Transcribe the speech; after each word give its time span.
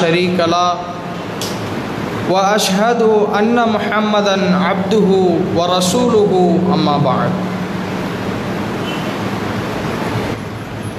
شريك 0.00 0.38
له 0.40 0.74
وأشهد 2.30 3.02
أن 3.38 3.58
محمدا 3.58 4.36
عبده 4.64 5.10
ورسوله 5.56 6.32
أما 6.74 6.96
بعد. 6.98 7.32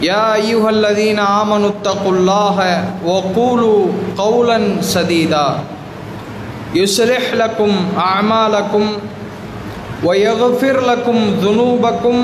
يا 0.01 0.35
أيها 0.35 0.69
الذين 0.69 1.19
آمنوا 1.19 1.69
اتقوا 1.69 2.11
الله 2.11 2.57
وقولوا 3.05 3.81
قولا 4.17 4.59
سديدا. 4.82 5.47
يصلح 6.75 7.33
لكم 7.33 7.71
أعمالكم 7.97 8.86
ويغفر 10.04 10.75
لكم 10.81 11.18
ذنوبكم. 11.41 12.15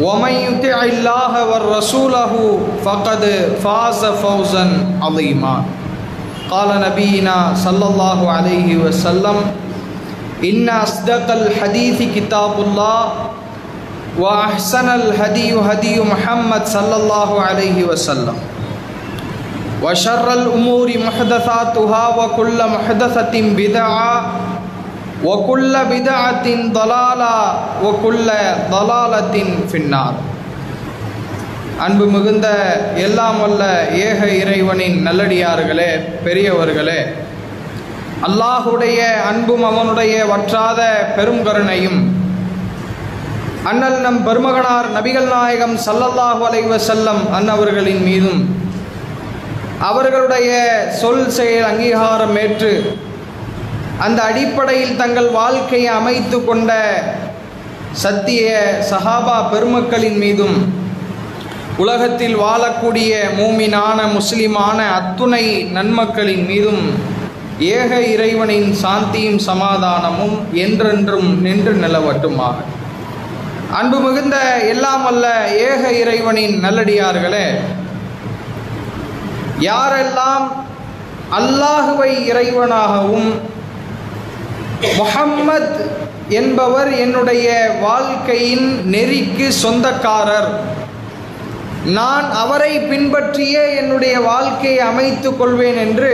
ومن 0.00 0.32
يطع 0.32 0.78
الله 0.82 1.32
ورسوله 1.50 2.32
فقد 2.84 3.22
فاز 3.62 4.04
فوزا 4.22 4.66
عظيما۔ 5.02 5.62
قال 6.50 6.68
نبينا 6.68 7.54
صلى 7.56 7.86
الله 7.86 8.18
عليه 8.30 8.76
وسلم، 8.76 9.36
إن 10.44 10.68
أصدق 10.68 11.30
الحديث 11.30 11.98
كتاب 12.14 12.54
الله 12.66 13.02
وأحسن 14.18 14.88
الهدي 14.88 15.54
هدي 15.54 15.96
محمد 16.00 16.62
صلى 16.66 16.96
الله 16.96 17.40
عليه 17.40 17.84
وسلم۔ 17.84 18.36
وشر 19.82 20.28
الأمور 20.32 20.88
محدثاتها 20.88 22.04
وكل 22.18 22.58
محدثة 22.58 23.34
بدعة 23.56 24.22
ஒக்குள்ள 25.24 25.74
விதத்தின் 25.90 26.64
தலாலா 26.74 27.34
ஒக்குள்ள 27.88 28.30
தலாலத்தின் 28.72 29.54
பின்னார் 29.70 30.18
அன்பு 31.84 32.06
மிகுந்த 32.06 32.48
எல்லாம் 33.04 33.38
வல்ல 33.40 33.62
ஏக 34.00 34.26
இறைவனின் 34.34 34.98
நல்லடியார்களே 35.06 35.88
பெரியவர்களே 36.24 37.00
அல்லாஹுடைய 38.24 38.98
அன்பும் 39.30 39.64
அவனுடைய 39.64 40.14
வற்றாத 40.24 40.82
பெருங்கருணையும் 41.16 41.98
அண்ணல் 43.70 43.98
நம் 44.00 44.20
பெருமகனார் 44.24 44.88
நபிகள் 44.90 45.28
நாயகம் 45.28 45.74
சல்லல்லாஹு 45.84 46.42
அலைவ 46.46 46.78
செல்லம் 46.86 47.22
அன்னவர்களின் 47.36 48.02
மீதும் 48.02 48.42
அவர்களுடைய 49.84 50.50
சொல் 51.00 51.26
செயல் 51.30 51.68
அங்கீகாரம் 51.70 52.36
ஏற்று 52.40 52.72
அந்த 53.98 54.22
அடிப்படையில் 54.22 54.96
தங்கள் 54.96 55.28
வாழ்க்கையை 55.30 55.94
அமைத்து 55.94 56.44
கொண்ட 56.44 56.70
சத்திய 57.92 58.56
சஹாபா 58.90 59.50
பெருமக்களின் 59.50 60.18
மீதும் 60.18 60.72
உலகத்தில் 61.78 62.36
வாழக்கூடிய 62.36 63.12
மூமினான 63.36 64.14
முஸ்லிமான 64.14 64.92
அத்துணை 64.92 65.70
நன்மக்களின் 65.72 66.46
மீதும் 66.46 66.82
ஏக 67.58 68.00
இறைவனின் 68.00 68.74
சாந்தியும் 68.82 69.38
சமாதானமும் 69.38 70.52
என்றென்றும் 70.52 71.42
நின்று 71.42 71.72
நிலவட்டுமாக. 71.72 72.56
அன்பு 73.72 73.98
மிகுந்த 74.00 74.36
எல்லாம் 74.68 75.06
அல்ல 75.06 75.48
ஏக 75.50 75.92
இறைவனின் 75.92 76.64
நல்லடியார்களே 76.64 77.60
யாரெல்லாம் 79.60 80.64
அல்லாஹுவை 81.30 82.30
இறைவனாகவும் 82.30 83.53
முஹம்மத் 84.82 85.76
என்பவர் 86.28 86.90
என்னுடைய 86.96 87.48
வாழ்க்கையின் 87.80 88.68
நெறிக்கு 88.84 89.48
சொந்தக்காரர். 89.48 90.50
நான் 91.84 92.30
அவரை 92.32 92.78
பின்பற்றியே 92.78 93.76
என்னுடைய 93.76 94.20
வாழ்க்கையை 94.20 94.80
அமைத்து 94.86 95.36
கொள்வேன் 95.36 95.76
என்று 95.76 96.12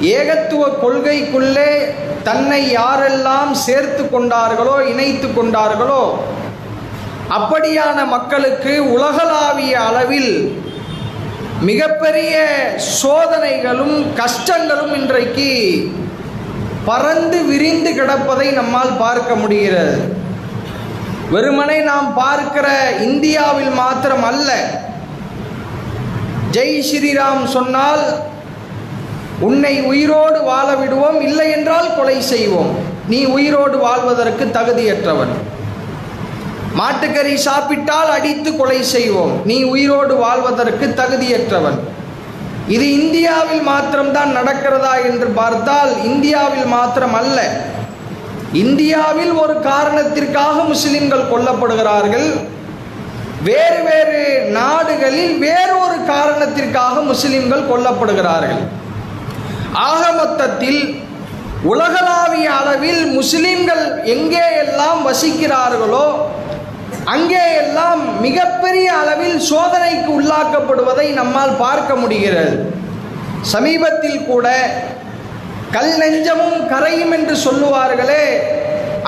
ஏகத்துவ 0.00 0.62
கொள்கைக்குள்ளே 0.82 1.70
தன்னை 2.22 2.72
யாரெல்லாம் 2.72 3.52
சேர்த்து 3.66 4.04
கொண்டார்களோ 4.04 4.76
இணைத்து 4.88 5.28
கொண்டார்களோ 5.28 6.04
அப்படியான 7.28 8.04
மக்களுக்கு 8.04 8.72
உலகளாவிய 8.86 9.74
அளவில் 9.80 10.32
மிகப்பெரிய 11.60 12.36
சோதனைகளும் 13.00 13.96
கஷ்டங்களும் 14.14 14.94
இன்றைக்கு 14.94 15.50
பறந்து 16.84 17.44
விரிந்து 17.44 17.90
கிடப்பதை 17.90 18.52
நம்மால் 18.52 18.96
பார்க்க 18.98 19.34
முடிகிறது. 19.34 19.96
வெறுமனை 21.32 21.82
நாம் 21.82 22.14
பார்க்கிற 22.14 22.66
இந்தியாவில் 23.00 23.70
மாத்திரம் 23.70 24.24
அல்ல 24.24 24.80
ஜெய் 26.50 26.82
ஸ்ரீராம் 26.88 27.44
சொன்னால் 27.44 28.04
உன்னை 29.38 29.80
உயிரோடு 29.82 30.42
வாழ 30.42 30.74
விடுவோம் 30.74 31.20
இல்லை 31.20 31.50
என்றால் 31.50 31.96
கொலை 31.96 32.22
செய்வோம். 32.22 32.74
நீ 33.08 33.24
உயிரோடு 33.24 33.78
வாழ்வதற்கு 33.78 34.44
தகுதியற்றவன். 34.44 35.32
மாட்டுக்கறி 36.78 37.34
சாப்பிட்டால் 37.34 38.10
அடித்து 38.10 38.56
கொலை 38.56 38.82
செய்வோம். 38.82 39.32
நீ 39.44 39.62
உயிரோடு 39.62 40.14
வாழ்வதற்கு 40.16 40.94
தகுதியற்றவன். 41.00 41.78
இது 42.74 42.86
இந்தியாவில் 43.00 43.62
மாத்திரம்தான் 43.68 44.32
நடக்கிறதா 44.38 44.94
என்று 45.08 45.28
பார்த்தால் 45.40 45.92
இந்தியாவில் 46.10 46.66
மாத்திரம் 46.66 47.16
அல்ல 47.20 47.38
இந்தியாவில் 48.62 49.32
ஒரு 49.42 49.54
காரணத்திற்காக 49.60 50.56
முஸ்லிம்கள் 50.72 51.30
கொல்லப்படுகிறார்கள். 51.32 52.28
வேறு 53.48 53.80
வேறு 53.88 54.50
நாடுகளில் 54.58 55.38
வேறொரு 55.38 55.96
காரணத்திற்காக 56.12 57.00
முஸ்லிம்கள் 57.12 57.68
கொல்லப்படுகிறார்கள். 57.70 58.62
ஆக 59.88 60.02
மொத்தத்தில் 60.12 60.82
உலகளாவிய 61.72 62.46
அளவில் 62.60 63.02
முஸ்லிம்கள் 63.18 63.84
எங்கே 64.14 64.46
எல்லாம் 64.64 65.00
வசிக்கிறார்களோ 65.08 66.06
அங்கே 67.10 67.44
எல்லாம் 67.62 68.20
மிகப்பெரிய 68.20 68.88
அளவில் 68.92 69.38
சோதனைக்கு 69.50 70.10
உள்ளாக்கப்படுவதை 70.18 71.06
நம்மால் 71.20 71.54
பார்க்க 71.62 71.94
முடிகிறது. 71.94 72.54
சமீபத்தில் 73.52 74.20
கூட 74.26 74.46
கல் 75.76 75.94
நெஞ்சமும் 76.02 76.58
கரையும் 76.72 77.14
என்று 77.16 77.34
சொல்லுவார்களே 77.46 78.24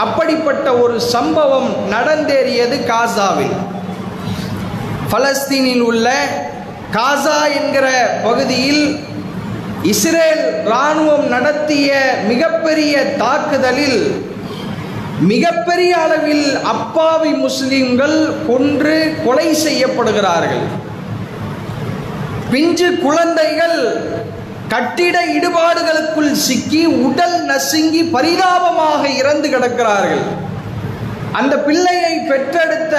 அப்படிப்பட்ட 0.04 0.66
ஒரு 0.74 0.96
சம்பவம் 1.14 1.70
நடந்தேறியது 1.94 2.76
காசாவில். 2.92 3.56
பலஸ்தீனில் 5.12 5.84
உள்ள 5.90 6.08
காசா 6.96 7.40
என்கிற 7.60 7.86
பகுதியில் 8.24 8.84
இஸ்ரேல் 9.92 10.44
இராணுவம் 10.66 11.26
நடத்திய 11.28 11.92
மிகப்பெரிய 12.28 13.04
தாக்குதலில் 13.22 14.00
மிகப்பெரிய 15.30 15.92
அளவில் 16.04 16.46
அப்பாவி 16.72 17.32
முஸ்லிம்கள் 17.44 18.16
கொன்று 18.48 18.96
கொலை 19.24 19.48
செய்யப்படுகிறார்கள். 19.64 20.64
பிஞ்சு 22.52 22.88
குழந்தைகள் 23.04 23.78
கட்டிட 24.72 25.16
இடுபாடுகளுக்குள் 25.36 26.32
சிக்கி 26.46 26.82
உடல் 27.06 27.38
நசுங்கி 27.50 28.02
பரிதாபமாக 28.16 29.02
இறந்து 29.20 29.48
கிடக்கிறார்கள். 29.54 30.24
அந்த 31.38 31.54
பிள்ளையை 31.66 32.14
பெற்றெடுத்த 32.30 32.96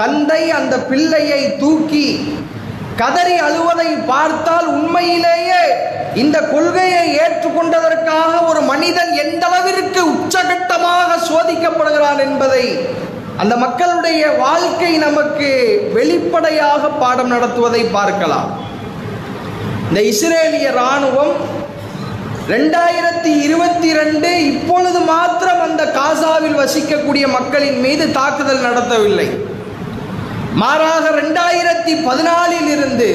தந்தை 0.00 0.42
அந்த 0.58 0.74
பிள்ளையை 0.90 1.42
தூக்கி 1.62 2.06
கதறி 3.00 3.36
அழுவதை 3.46 3.90
பார்த்தால் 4.12 4.68
உண்மையிலேயே 4.76 5.62
இந்த 6.22 6.38
கொள்கையை 6.52 7.02
ஏற்றுக்கொண்டதற்காக 7.24 8.32
ஒரு 8.50 8.60
மனிதன் 8.70 9.12
எந்த 9.24 9.44
அளவிற்கு 9.48 10.00
உச்சகட்டமாக 10.14 11.18
சோதிக்கப்படுகிறான் 11.28 12.20
என்பதை 12.26 12.64
அந்த 13.42 13.54
மக்களுடைய 13.56 14.22
வாழ்க்கை 14.44 14.90
நமக்கு 15.06 15.48
வெளிப்படையாக 15.96 16.88
பாடம் 17.02 17.32
நடத்துவதை 17.34 17.82
பார்க்கலாம். 17.96 18.50
இந்த 19.88 20.00
இஸ்ரேலிய 20.10 20.72
இராணுவம் 20.72 21.34
ரெண்டாயிரத்தி 22.54 23.32
இருபத்தி 23.46 23.88
ரெண்டு 24.00 24.30
இப்பொழுது 24.52 25.00
மாத்திரம் 25.12 25.62
அந்த 25.68 25.82
காசாவில் 25.98 26.60
வசிக்கக்கூடிய 26.62 27.24
மக்களின் 27.36 27.80
மீது 27.86 28.06
தாக்குதல் 28.18 28.66
நடத்தவில்லை. 28.68 29.28
மாறாக 30.62 31.04
ரெண்டாயிரத்தி 31.20 31.92
பதினாலில் 32.06 32.70
இருந்து 32.76 33.10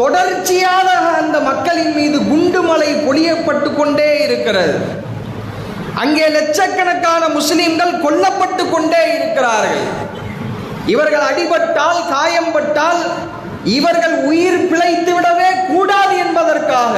தொடர்ச்சியாக 0.00 0.88
அந்த 1.20 1.36
மக்களின் 1.48 1.94
மீது 1.96 2.18
குண்டு 2.28 2.60
மலை 2.68 2.90
பொழியப்பட்டு 3.06 3.68
கொண்டே 3.74 4.10
இருக்கிறது. 4.26 4.76
அங்கே 6.02 6.26
லட்சக்கணக்கான 6.36 7.22
முஸ்லிம்கள் 7.38 7.92
கொல்லப்பட்டு 8.04 8.64
கொண்டே 8.70 9.02
இருக்கிறார்கள். 9.16 9.84
இவர்கள் 10.92 11.26
அடிபட்டால் 11.30 12.00
காயம்பட்டால் 12.14 13.02
இவர்கள் 13.78 14.16
உயிர் 14.30 14.66
பிழைத்து 14.70 15.12
விடவே 15.16 15.50
கூடாது 15.66 16.14
என்பதற்காக 16.24 16.94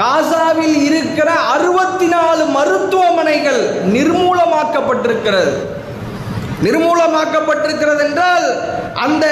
காசாவில் 0.00 0.78
இருக்கிற 0.88 1.30
அறுபத்தி 1.54 2.06
நாலு 2.06 2.44
மருத்துவமனைகள் 2.56 3.62
நிர்மூலமாக்கப்பட்டிருக்கிறது. 3.94 5.54
நிர்மூலமாக்கப்பட்டிருக்கிறது 6.64 8.02
என்றால் 8.08 8.46
அந்த 9.04 9.26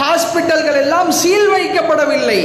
ஹாஸ்பிட்டல்கள் 0.00 0.78
எல்லாம் 0.82 1.10
சீல் 1.20 1.48
வைக்கப்படவில்லை. 1.54 2.40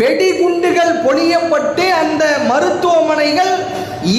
வெடிகுண்டுகள் 0.00 0.94
பொழியப்பட்டு 1.06 1.84
அந்த 2.02 2.24
மருத்துவமனைகள் 2.50 3.52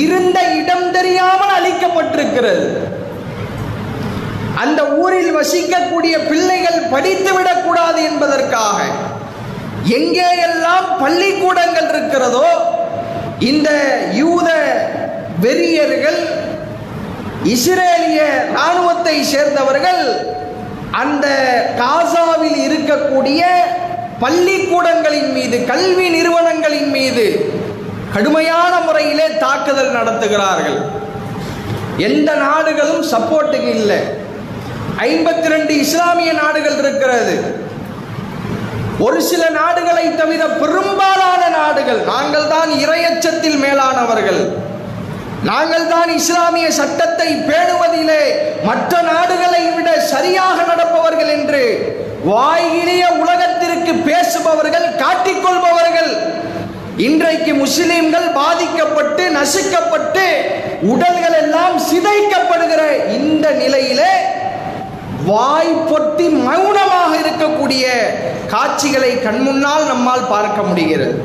இருந்த 0.03 0.39
இடம் 0.61 0.87
தெரியாமல் 0.97 1.53
அழிக்கப்பட்டிருக்கிறது. 1.57 2.65
அந்த 4.63 4.81
ஊரில் 5.03 5.31
வசிக்கக்கூடிய 5.37 6.15
பிள்ளைகள் 6.29 6.81
படித்து 6.93 7.31
விடக்கூடாது 7.37 7.99
என்பதற்காக 8.09 8.79
எங்கேயெல்லாம் 9.97 10.87
பள்ளிக்கூடங்கள் 11.01 11.89
இருக்கிறதோ 11.93 12.49
இந்த 13.51 13.69
யூத 14.21 14.49
வெறியர்கள் 15.45 16.19
இஸ்ரேலிய 17.53 18.21
இராணுவத்தை 18.53 19.15
சேர்ந்தவர்கள் 19.33 20.03
அந்த 21.01 21.27
காசாவில் 21.81 22.57
இருக்கக்கூடிய 22.67 23.41
பள்ளிக்கூடங்களின் 24.23 25.31
மீது 25.37 25.57
கல்வி 25.71 26.07
நிறுவனங்களின் 26.15 26.89
மீது 26.95 27.25
கடுமையான 28.13 28.73
முறையிலே 28.85 29.27
தாக்குதல் 29.43 29.95
நடத்துகிறார்கள். 29.97 30.77
எந்த 32.07 32.29
நாடுகளும் 32.45 33.03
சப்போர்ட்டுக்கு 33.13 33.71
இல்லை. 33.79 34.01
ஐம்பத்தி 35.09 35.47
ரெண்டு 35.55 35.73
இஸ்லாமிய 35.83 36.31
நாடுகள் 36.43 36.77
இருக்கிறது. 36.83 37.35
ஒரு 39.05 39.19
சில 39.29 39.43
நாடுகளை 39.49 40.15
தவிர 40.21 40.45
பெரும்பாலான 40.61 41.41
நாடுகள் 41.59 42.01
நாங்கள் 42.13 42.49
தான் 42.55 42.71
இரையச்சத்தில் 42.85 43.59
மேலானவர்கள். 43.65 44.41
நாங்கள் 45.47 45.85
தான் 45.91 46.09
இஸ்லாமிய 46.19 46.67
சட்டத்தை 46.77 47.27
பேணுவதிலே 47.49 48.23
மற்ற 48.67 48.93
நாடுகளை 49.11 49.61
விட 49.75 49.89
சரியாக 50.13 50.57
நடப்பவர்கள் 50.71 51.31
என்று 51.35 51.61
வாயிலிய 52.23 53.03
உலகத்திற்கு 53.21 53.93
பேசுபவர்கள் 54.09 54.87
காட்டிக்கொள்பவர்கள். 55.03 56.11
இன்றைக்கு 57.07 57.51
முஸ்லிம்கள் 57.53 58.27
பாதிக்கப்பட்டு 58.39 59.23
நசுக்கப்பட்டு 59.37 60.25
உடல்கள் 60.93 61.37
எல்லாம் 61.43 61.77
சிதைக்கப்படுகிற 61.89 62.81
இந்த 63.19 63.47
நிலையிலே 63.61 64.13
வாய் 65.29 65.73
பொத்தி 65.89 66.27
மௌனமாக 66.47 67.11
இருக்கக்கூடிய 67.23 67.85
காட்சிகளை 68.53 69.11
கண்முன்னால் 69.25 69.85
நம்மால் 69.85 70.29
பார்க்க 70.35 70.61
முடிகிறது. 70.61 71.15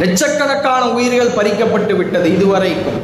லட்சக்கணக்கான 0.00 0.82
உயிர்கள் 0.96 1.36
பறிக்கப்பட்டு 1.38 1.94
விட்டது 2.00 2.28
இதுவரைக்கும். 2.36 3.00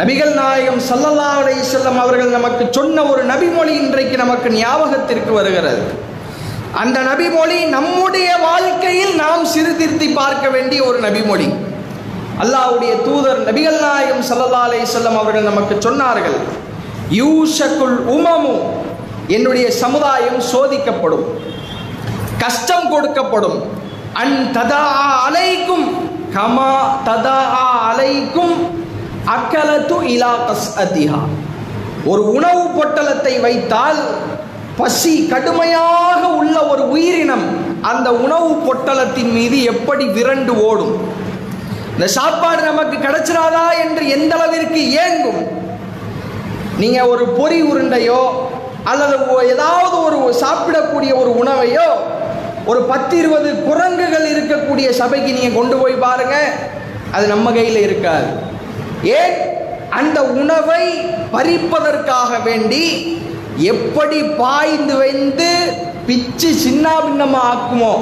நபிகள் 0.00 0.32
நாயகம் 0.40 0.80
சல்லல்லா 0.90 1.30
செல்லம் 1.72 1.98
அவர்கள் 2.04 2.36
நமக்கு 2.36 2.64
சொன்ன 2.76 3.02
ஒரு 3.12 3.22
நபிமொழி 3.32 3.72
இன்றைக்கு 3.82 4.16
நமக்கு 4.22 4.48
ஞாபகத்திற்கு 4.62 5.32
வருகிறது. 5.38 5.82
அந்த 6.82 6.98
நபிமொழி 7.10 7.58
நம்முடைய 7.76 8.28
வாழ்க்கையில் 8.48 9.14
நாம் 9.22 9.44
சீர்திருத்தி 9.54 10.08
பார்க்க 10.20 10.46
வேண்டிய 10.54 10.80
ஒரு 10.90 10.98
நபிமொழி. 11.06 11.48
அல்லாஹ்வுடைய 12.42 12.92
தூதர் 13.08 13.40
நபிகள் 13.48 13.80
நாயகம் 13.86 14.24
சல்லல்லா 14.30 14.62
செல்லம் 14.94 15.18
அவர்கள் 15.22 15.48
நமக்கு 15.50 15.74
சொன்னார்கள் 15.86 16.38
யூஷக்குள் 17.20 17.96
உமமும் 18.16 18.64
என்னுடைய 19.36 19.66
சமுதாயம் 19.82 20.40
சோதிக்கப்படும் 20.52 21.26
கஷ்டம் 22.44 22.86
கொடுக்கப்படும் 22.94 23.58
அன் 24.16 24.36
ததா 24.52 24.82
அலைக்கும் 25.26 25.86
கமா 26.34 26.72
ததா 27.04 27.38
அலைக்கும் 27.88 28.56
அக்கலத்து 29.26 29.96
இலா 30.08 30.32
கஸ்அதிஹா 30.46 31.20
ஒரு 32.06 32.22
உணவு 32.32 32.62
பொட்டலத்தை 32.76 33.34
வைத்தால் 33.40 34.00
பசி 34.76 35.28
கடுமையாக 35.28 36.22
உள்ள 36.36 36.56
ஒரு 36.66 36.82
உயிரினம் 36.88 37.46
அந்த 37.82 38.08
உணவு 38.20 38.50
பொட்டலத்தின் 38.66 39.32
மீது 39.32 39.62
எப்படி 39.64 40.04
விரண்டு 40.08 40.52
ஓடும்? 40.62 40.94
இந்த 41.94 42.06
சாப்பாடு 42.08 42.62
நமக்கு 42.62 42.96
கிடைச்சிடாதா 42.98 43.66
என்று 43.80 44.08
எந்த 44.08 44.32
அளவிற்கு 44.36 44.80
ஏங்கும்? 44.96 45.40
நீங்க 46.78 47.06
ஒரு 47.06 47.24
பொறி 47.30 47.58
உருண்டையோ 47.62 48.22
அல்லது 48.84 49.16
ஏதாவது 49.46 49.96
ஒரு 50.04 50.18
சாப்பிடக்கூடிய 50.40 51.12
ஒரு 51.16 51.30
உணவையோ 51.38 51.88
ஒரு 52.66 52.80
பத்து 52.80 53.16
இருபது 53.16 53.62
குரங்குகள் 53.62 54.26
இருக்கக்கூடிய 54.30 54.90
சபைக்கு 54.90 55.32
நீங்க 55.32 55.48
கொண்டு 55.48 55.76
போய் 55.76 55.92
பாருங்க. 55.92 56.36
அது 57.12 57.26
நம்ம 57.26 57.52
கையில் 57.52 57.82
இருக்காது. 57.82 58.26
ஏன்? 59.02 59.34
அந்த 59.90 60.24
உணவை 60.24 61.00
பறிப்பதற்காக 61.32 62.42
வேண்டி 62.44 63.16
எப்படி 63.56 64.22
பாய்ந்து 64.22 64.96
வைந்து 64.96 65.72
பிச்சு 66.06 66.52
சின்னாபின்னமா 66.52 67.40
ஆக்குமோ? 67.52 67.94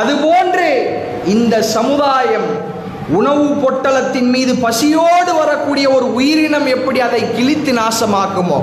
அதுபோன்று 0.00 0.96
இந்த 1.26 1.62
சமுதாயம் 1.62 2.72
உணவு 3.08 3.44
பொட்டலத்தின் 3.44 4.30
மீது 4.30 4.54
பசியோடு 4.54 5.34
வரக்கூடிய 5.34 5.90
ஒரு 5.90 6.14
உயிரினம் 6.14 6.66
எப்படி 6.66 7.00
அதை 7.00 7.34
கிழித்து 7.34 7.72
நாசமாக்குமோ? 7.72 8.62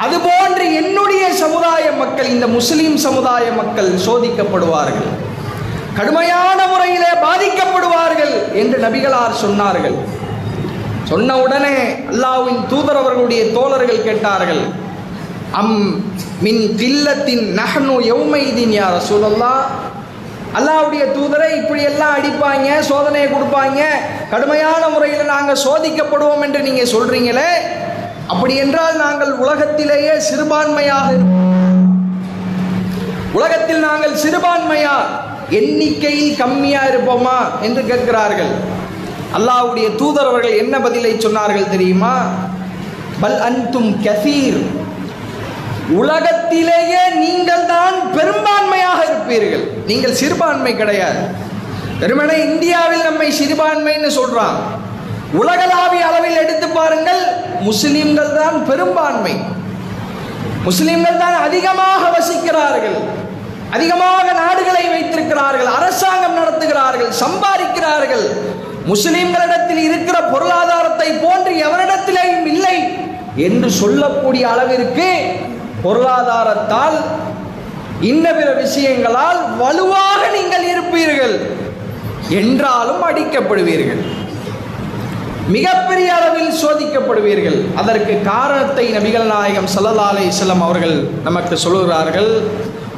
அதுபோன்று 0.00 0.64
என்னுடைய 0.72 1.32
சமுதாய 1.32 1.92
மக்கள் 1.92 2.26
இந்த 2.26 2.46
முஸ்லீம் 2.46 2.96
சமுதாய 2.96 3.52
மக்கள் 3.52 3.90
சோதிக்கப்படுவார்கள். 4.06 5.10
கடுமையான 5.96 6.58
முறையிலே 6.66 7.12
பாதிக்கப்படுவார்கள் 7.26 8.34
என்று 8.54 8.78
நபிகளார் 8.78 9.40
சொன்னார்கள். 9.44 9.96
சொன்ன 11.08 11.36
உடனே 11.38 11.76
அல்லாஹ்வின் 12.12 12.60
தூதர் 12.68 12.96
அவர்களுடைய 12.96 13.52
தோழர்கள் 13.52 14.04
கேட்டார்கள் 14.04 14.62
அம் 15.52 16.02
மின் 16.42 16.76
தில்லத்தின் 16.76 17.44
நகனு 17.58 17.96
யௌமைதீன் 18.10 18.74
யா 18.76 18.88
சூழல்லா 19.08 19.54
அல்லாஹ்வுடைய 20.58 21.04
தூதரை 21.16 21.50
இப்படி 21.60 21.82
எல்லாம் 21.82 22.14
அடிப்பாங்க 22.18 22.68
சோதனையை 22.88 23.28
கொடுப்பாங்க 23.28 23.80
கடுமையான 24.30 24.88
முறையில் 24.88 25.24
நாங்கள் 25.24 25.62
சோதிக்கப்படுவோம் 25.66 26.42
என்று 26.42 26.60
நீங்கள் 26.62 26.92
சொல்றீங்களே 26.92 27.50
அப்படி 28.32 28.54
என்றால் 28.54 28.96
நாங்கள் 28.96 29.32
உலகத்திலேயே 29.32 30.14
சிறுபான்மையாக 30.18 31.08
இருப்போம். 31.12 31.48
உலகத்தில் 33.32 33.78
நாங்கள் 33.78 34.20
சிறுபான்மையா? 34.24 34.96
எண்ணிக்கையில் 35.50 36.36
கம்மியா 36.36 36.82
இருப்போமா? 36.84 37.38
என்று 37.62 37.82
கேட்கிறார்கள். 37.86 38.52
அல்லாஹ்வுடைய 39.36 39.96
தூதர் 39.96 40.26
அவர்கள் 40.26 40.56
என்ன 40.56 40.80
பதிலை 40.80 41.12
சொன்னார்கள் 41.12 41.70
தெரியுமா? 41.70 42.14
பல் 43.20 43.40
அன்தும் 43.40 43.90
கசீர். 44.02 44.60
உலகத்திலேயே 45.88 47.02
நீங்கள் 47.14 47.66
தான் 47.66 47.96
பெரும்பான்மையாக 48.14 49.00
இருப்பீர்கள். 49.08 49.64
நீங்கள் 49.86 50.18
சிறுபான்மை 50.20 50.76
கிடையாது. 50.76 51.22
வெறுமனே 52.00 52.36
இந்தியாவில் 52.44 53.02
நம்மை 53.02 53.28
சிறுபான்மைன்னு 53.40 54.10
சொல்றான். 54.20 54.56
உலகளாவிய 55.40 56.02
அளவில் 56.10 56.40
எடுத்து 56.42 56.66
பாருங்கள் 56.78 57.22
முஸ்லிம்கள் 57.68 58.32
தான் 58.38 58.56
பெரும்பான்மை. 58.70 59.34
முஸ்லிம்கள் 60.66 61.20
தான் 61.22 61.36
அதிகமாக 61.46 62.02
வசிக்கிறார்கள். 62.16 62.98
அதிகமாக 63.76 64.26
நாடுகளை 64.40 64.84
வைத்திருக்கிறார்கள் 64.94 65.70
அரசாங்கம் 65.78 66.38
நடத்துகிறார்கள் 66.40 67.10
சம்பாதிக்கிறார்கள். 67.22 68.26
முஸ்லிம்களிடத்தில் 68.90 69.82
இருக்கிற 69.88 70.16
பொருளாதாரத்தை 70.32 71.08
போன்று 71.24 71.52
எவரிடத்திலேயும் 71.66 72.46
இல்லை 72.54 72.76
என்று 73.46 73.68
சொல்லக்கூடிய 73.80 74.44
அளவிற்கு 74.54 75.10
பொருளாதாரத்தால் 75.84 76.98
இன்ன 78.10 78.24
பிற 78.38 78.48
விஷயங்களால் 78.62 79.40
வலுவாக 79.60 80.20
நீங்கள் 80.36 80.66
இருப்பீர்கள் 80.72 81.36
என்றாலும் 82.40 83.02
அடிக்கப்படுவீர்கள். 83.08 84.02
மிகப்பெரிய 85.50 86.08
அளவில் 86.14 86.52
சோதிக்கப்படுவீர்கள். 86.62 87.58
அதற்கு 87.80 88.14
காரணத்தை 88.22 88.84
நபிகள் 88.96 89.26
நாயகம் 89.34 89.68
ஸல்லல்லாஹு 89.74 90.12
அலைஹி 90.14 90.30
வஸல்லம் 90.32 90.62
அவர்கள் 90.66 90.96
நமக்கு 91.24 91.56
சொல்கிறார்கள் 91.64 92.30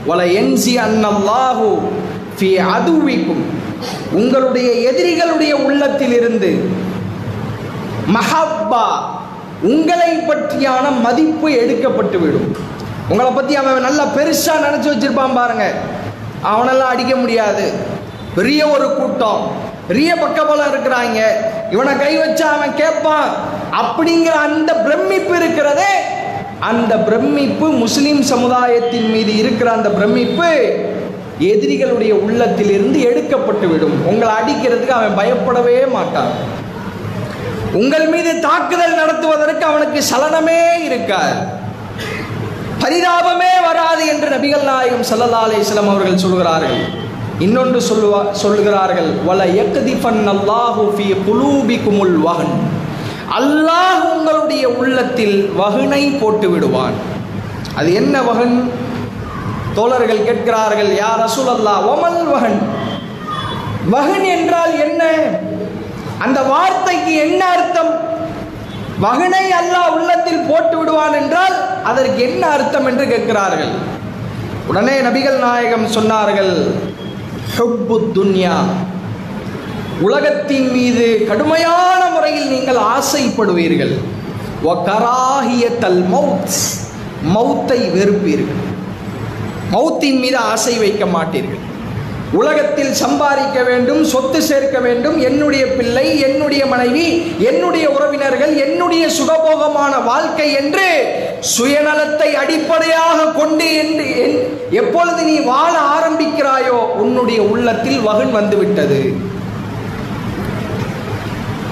வல 0.09 0.25
என்சி 0.41 0.75
அன்னல்லாஹு 0.87 1.69
ஃபி 2.39 2.51
அதுவிக்கும். 2.75 3.45
உங்களுடைய 4.21 4.69
எதிரிகளுடைய 4.91 5.53
உள்ளத்தில் 5.67 6.15
இருந்து 6.21 6.51
மஹப்பா 8.17 8.87
உங்களை 9.73 10.13
பற்றியான 10.31 10.85
மதிப்பு 11.07 11.49
எடுக்கப்பட்டு 11.63 12.19
விடும் 12.23 12.49
உங்களை 13.11 13.31
பற்றி 13.31 13.55
அவன் 13.61 13.87
நல்லா 13.89 14.05
பெருசாக 14.17 14.65
நினச்சி 14.67 14.89
வச்சிருப்பான் 14.91 15.39
பாருங்க. 15.41 15.67
அவனெல்லாம் 16.53 16.93
அடிக்க 16.95 17.15
முடியாது. 17.17 17.65
பெரிய 18.39 18.61
ஒரு 18.75 18.87
கூட்டம். 18.99 19.45
பெரிய 19.89 20.11
பக்கபலம் 20.23 20.71
இருக்கிறாங்க. 20.73 21.21
இவனை 21.75 21.93
கை 22.03 22.13
வச்சா 22.23 22.47
அவன் 22.57 22.75
கேட்பான் 22.83 23.31
அப்படிங்கிற 23.81 24.35
அந்த 24.49 24.73
பிரமிப்பு 24.87 25.35
இருக்கிறதே 25.41 25.93
அந்த 26.71 26.95
பிரமிப்பு 27.07 27.67
முஸ்லிம் 27.85 28.23
சமுதாயத்தின் 28.33 29.09
மீது 29.15 29.33
இருக்கிற 29.43 29.69
அந்த 29.79 29.89
பிரமிப்பு 29.99 30.51
எதிரிகளுடைய 31.53 32.13
உள்ளத்திலிருந்து 32.27 32.99
எடுக்கப்பட்டு 33.09 33.67
விடும். 33.73 33.97
உங்களை 34.11 34.33
அடிக்கிறதுக்கு 34.41 34.97
அவன் 34.99 35.19
பயப்படவே 35.21 35.77
மாட்டான். 35.97 36.33
உங்கள் 37.81 38.07
மீது 38.15 38.33
தாக்குதல் 38.49 38.99
நடத்துவதற்கு 39.01 39.65
அவனுக்கு 39.71 40.01
சலனமே 40.13 40.61
இருக்காது. 40.89 41.39
பரிதாபமே 42.83 43.53
வராது 43.69 44.03
என்று 44.13 44.29
நபிகள் 44.37 44.69
நாயகம் 44.71 45.09
ஸல்லல்லாஹு 45.11 45.49
அலிஸ்லாம் 45.49 45.91
அவர்கள் 45.93 46.23
சொல்கிறார்கள். 46.25 46.85
இன்னொன்று 47.41 47.81
சொல்லுவா 47.81 48.33
சொல்லுகிறார்கள் 48.33 49.11
வல 49.25 49.45
யக்திஃபன் 49.45 50.29
அல்லாஹு 50.29 50.85
குலூபி 51.27 51.83
குமுல் 51.85 52.17
வகன் 52.17 52.55
அல்லாஹ் 53.31 54.03
உங்களுடைய 54.15 54.69
உள்ளத்தில் 54.69 55.53
வகுனை 55.57 56.19
போட்டு 56.21 56.51
விடுவான். 56.51 56.95
அது 57.77 57.93
என்ன 57.95 58.23
வகன் 58.23 58.71
தோழர்கள் 59.75 60.25
கேட்கிறார்கள் 60.25 60.97
யார் 60.97 61.19
ரசூல் 61.19 61.49
அல்லா 61.49 61.75
ஒமல் 61.93 62.27
வகன் 62.35 62.59
வகன் 63.85 64.25
என்றால் 64.25 64.75
என்ன? 64.79 65.03
அந்த 66.19 66.43
வார்த்தைக்கு 66.43 67.13
என்ன 67.15 67.45
அர்த்தம்? 67.47 67.93
வகனை 68.99 69.53
அல்லாஹ் 69.53 69.95
உள்ளத்தில் 69.97 70.47
போட்டு 70.49 70.79
விடுவான் 70.79 71.13
என்றால் 71.13 71.57
அதற்கு 71.85 72.23
என்ன 72.23 72.47
அர்த்தம் 72.47 72.87
என்று 72.87 73.07
கேட்கிறார்கள். 73.07 73.73
உடனே 74.69 75.01
நபிகள் 75.01 75.39
நாயகம் 75.39 75.87
சொன்னார்கள் 75.87 76.53
ஹுப்பு 77.53 77.97
துன்யா 78.17 78.57
உலகத்தின் 80.01 80.69
மீது 80.71 81.25
கடுமையான 81.29 82.11
முறையில் 82.11 82.49
நீங்கள் 82.49 82.81
ஆசைப்படுவீர்கள். 82.95 83.95
கராகியத்தல் 84.65 86.01
மவுத் 86.15 86.57
மௌத்தை 87.35 87.79
வெறுப்பீர்கள். 87.97 88.63
மௌத்தின் 89.75 90.19
மீது 90.23 90.37
ஆசை 90.37 90.75
வைக்க 90.79 91.05
மாட்டீர்கள். 91.07 91.63
உலகத்தில் 92.33 92.93
சம்பாதிக்க 92.93 93.59
வேண்டும் 93.63 94.05
சொத்து 94.05 94.43
சேர்க்க 94.43 94.79
வேண்டும் 94.79 95.17
என்னுடைய 95.21 95.65
பிள்ளை 95.67 96.07
என்னுடைய 96.21 96.67
மனைவி 96.67 97.07
என்னுடைய 97.51 97.87
உறவினர்கள் 97.91 98.53
என்னுடைய 98.65 99.05
சுகபோகமான 99.19 99.93
வாழ்க்கை 100.05 100.53
என்று 100.53 100.89
சுயநலத்தை 101.45 102.33
அடிப்படையாக 102.33 103.33
கொண்டு 103.33 103.75
என்று 103.75 104.17
என்- 104.17 104.59
எப்பொழுது 104.71 105.23
நீ 105.23 105.39
வாழ 105.41 105.79
ஆரம்பிக்கிறாயோ 105.79 106.79
உன்னுடைய 106.95 107.43
உள்ளத்தில் 107.43 108.01
வகுன் 108.01 108.33
வந்துவிட்டது. 108.33 109.17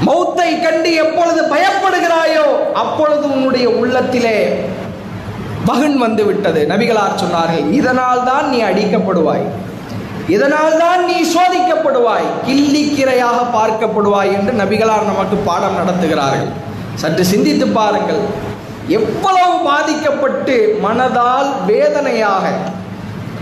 மௌத்தை 0.07 0.61
கண்டு 0.61 0.95
எப்பொழுது 0.95 1.43
பயப்படுகிறாயோ 1.43 2.73
அப்பொழுது 2.75 3.33
உன்னுடைய 3.33 3.69
உள்ளத்திலே 3.69 4.67
மகன் 5.65 5.99
வந்து 5.99 6.25
விட்டது 6.25 6.67
நபிகளார் 6.69 7.21
சொன்னார்கள் 7.25 7.73
இதனால் 7.73 8.25
தான் 8.25 8.49
நீ 8.49 8.63
அடிக்கப்படுவாய். 8.63 9.45
இதனால் 10.29 10.79
தான் 10.79 11.05
நீ 11.05 11.23
சோதிக்கப்படுவாய். 11.23 12.27
கிள்ளிக்கிரையாக 12.47 13.39
பார்க்கப்படுவாய் 13.55 14.33
என்று 14.33 14.53
நபிகளார் 14.53 15.05
நமக்கு 15.05 15.37
பாடம் 15.37 15.77
நடத்துகிறார்கள். 15.77 16.51
சற்று 16.95 17.25
சிந்தித்து 17.25 17.67
பாருங்கள். 17.67 18.52
எவ்வளவு 18.99 19.55
பாதிக்கப்பட்டு 19.69 20.57
மனதால் 20.87 21.51
வேதனையாக 21.71 22.45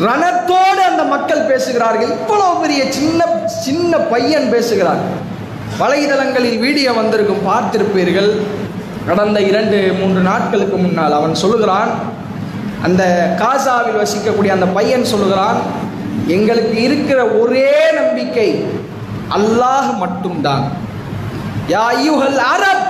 ரணத்தோடு 0.06 0.82
அந்த 0.90 1.02
மக்கள் 1.14 1.48
பேசுகிறார்கள். 1.50 2.12
இவ்வளவு 2.16 2.54
பெரிய 2.62 2.82
சின்ன 2.98 3.20
சின்ன 3.64 3.92
பையன் 4.12 4.48
பேசுகிறார் 4.54 5.02
வலைதளங்களில் 5.80 6.58
வீடியோ 6.64 6.90
வந்திருக்கும் 7.00 7.44
பார்த்திருப்பீர்கள். 7.50 8.30
கடந்த 9.08 9.38
இரண்டு 9.50 9.78
மூன்று 9.98 10.20
நாட்களுக்கு 10.30 10.76
முன்னால் 10.84 11.18
அவன் 11.18 11.40
சொல்லுகிறான். 11.42 11.90
அந்த 12.86 13.02
காசாவில் 13.42 14.00
வசிக்கக்கூடிய 14.02 14.50
அந்த 14.56 14.68
பையன் 14.78 15.10
சொல்லுகிறான் 15.12 15.58
எங்களுக்கு 16.36 16.76
இருக்கிற 16.86 17.20
ஒரே 17.42 17.72
நம்பிக்கை 18.00 18.48
அல்லாஹ் 19.36 19.90
மட்டும்தான். 20.02 20.64
யா 21.74 21.86
யூஹல் 22.06 22.40
அரப் 22.54 22.86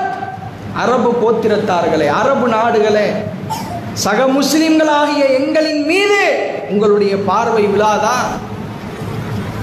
அரபு 0.77 1.11
கோத்திரத்தார்களே 1.23 2.07
அரபு 2.07 2.49
நாடுகளே 2.49 3.09
சக 3.95 4.27
முஸ்லிம்களாகிய 4.27 5.25
எங்களின் 5.39 5.85
மீது 5.85 6.21
உங்களுடைய 6.71 7.17
பார்வை 7.25 7.67
விழாதா? 7.67 8.17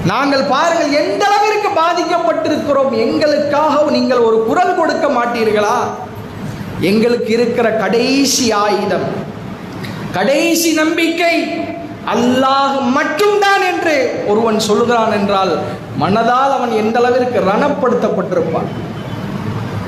நாங்கள் 0.06 0.44
பாருங்கள் 0.46 0.92
எந்த 0.92 1.26
அளவிற்கு 1.26 1.70
பாதிக்கப்பட்டிருக்கிறோம் 1.80 2.92
எங்களுக்காக 2.92 3.92
நீங்கள் 3.92 4.18
ஒரு 4.18 4.44
குரல் 4.50 4.76
கொடுக்க 4.76 5.08
மாட்டீர்களா? 5.08 5.78
எங்களுக்கு 6.82 7.34
இருக்கிற 7.34 7.72
கடைசி 7.72 8.52
ஆயுதம் 8.52 9.08
கடைசி 10.14 10.74
நம்பிக்கை 10.74 11.36
அல்லாஹ் 12.06 12.82
மட்டும்தான் 12.92 13.62
என்று 13.62 14.26
ஒருவன் 14.28 14.60
சொல்கிறான் 14.60 15.12
என்றால் 15.12 15.54
மனதால் 16.00 16.52
அவன் 16.52 16.72
எந்த 16.72 17.00
அளவிற்கு 17.00 17.40
ரணப்படுத்தப்பட்டிருப்பான்? 17.40 18.70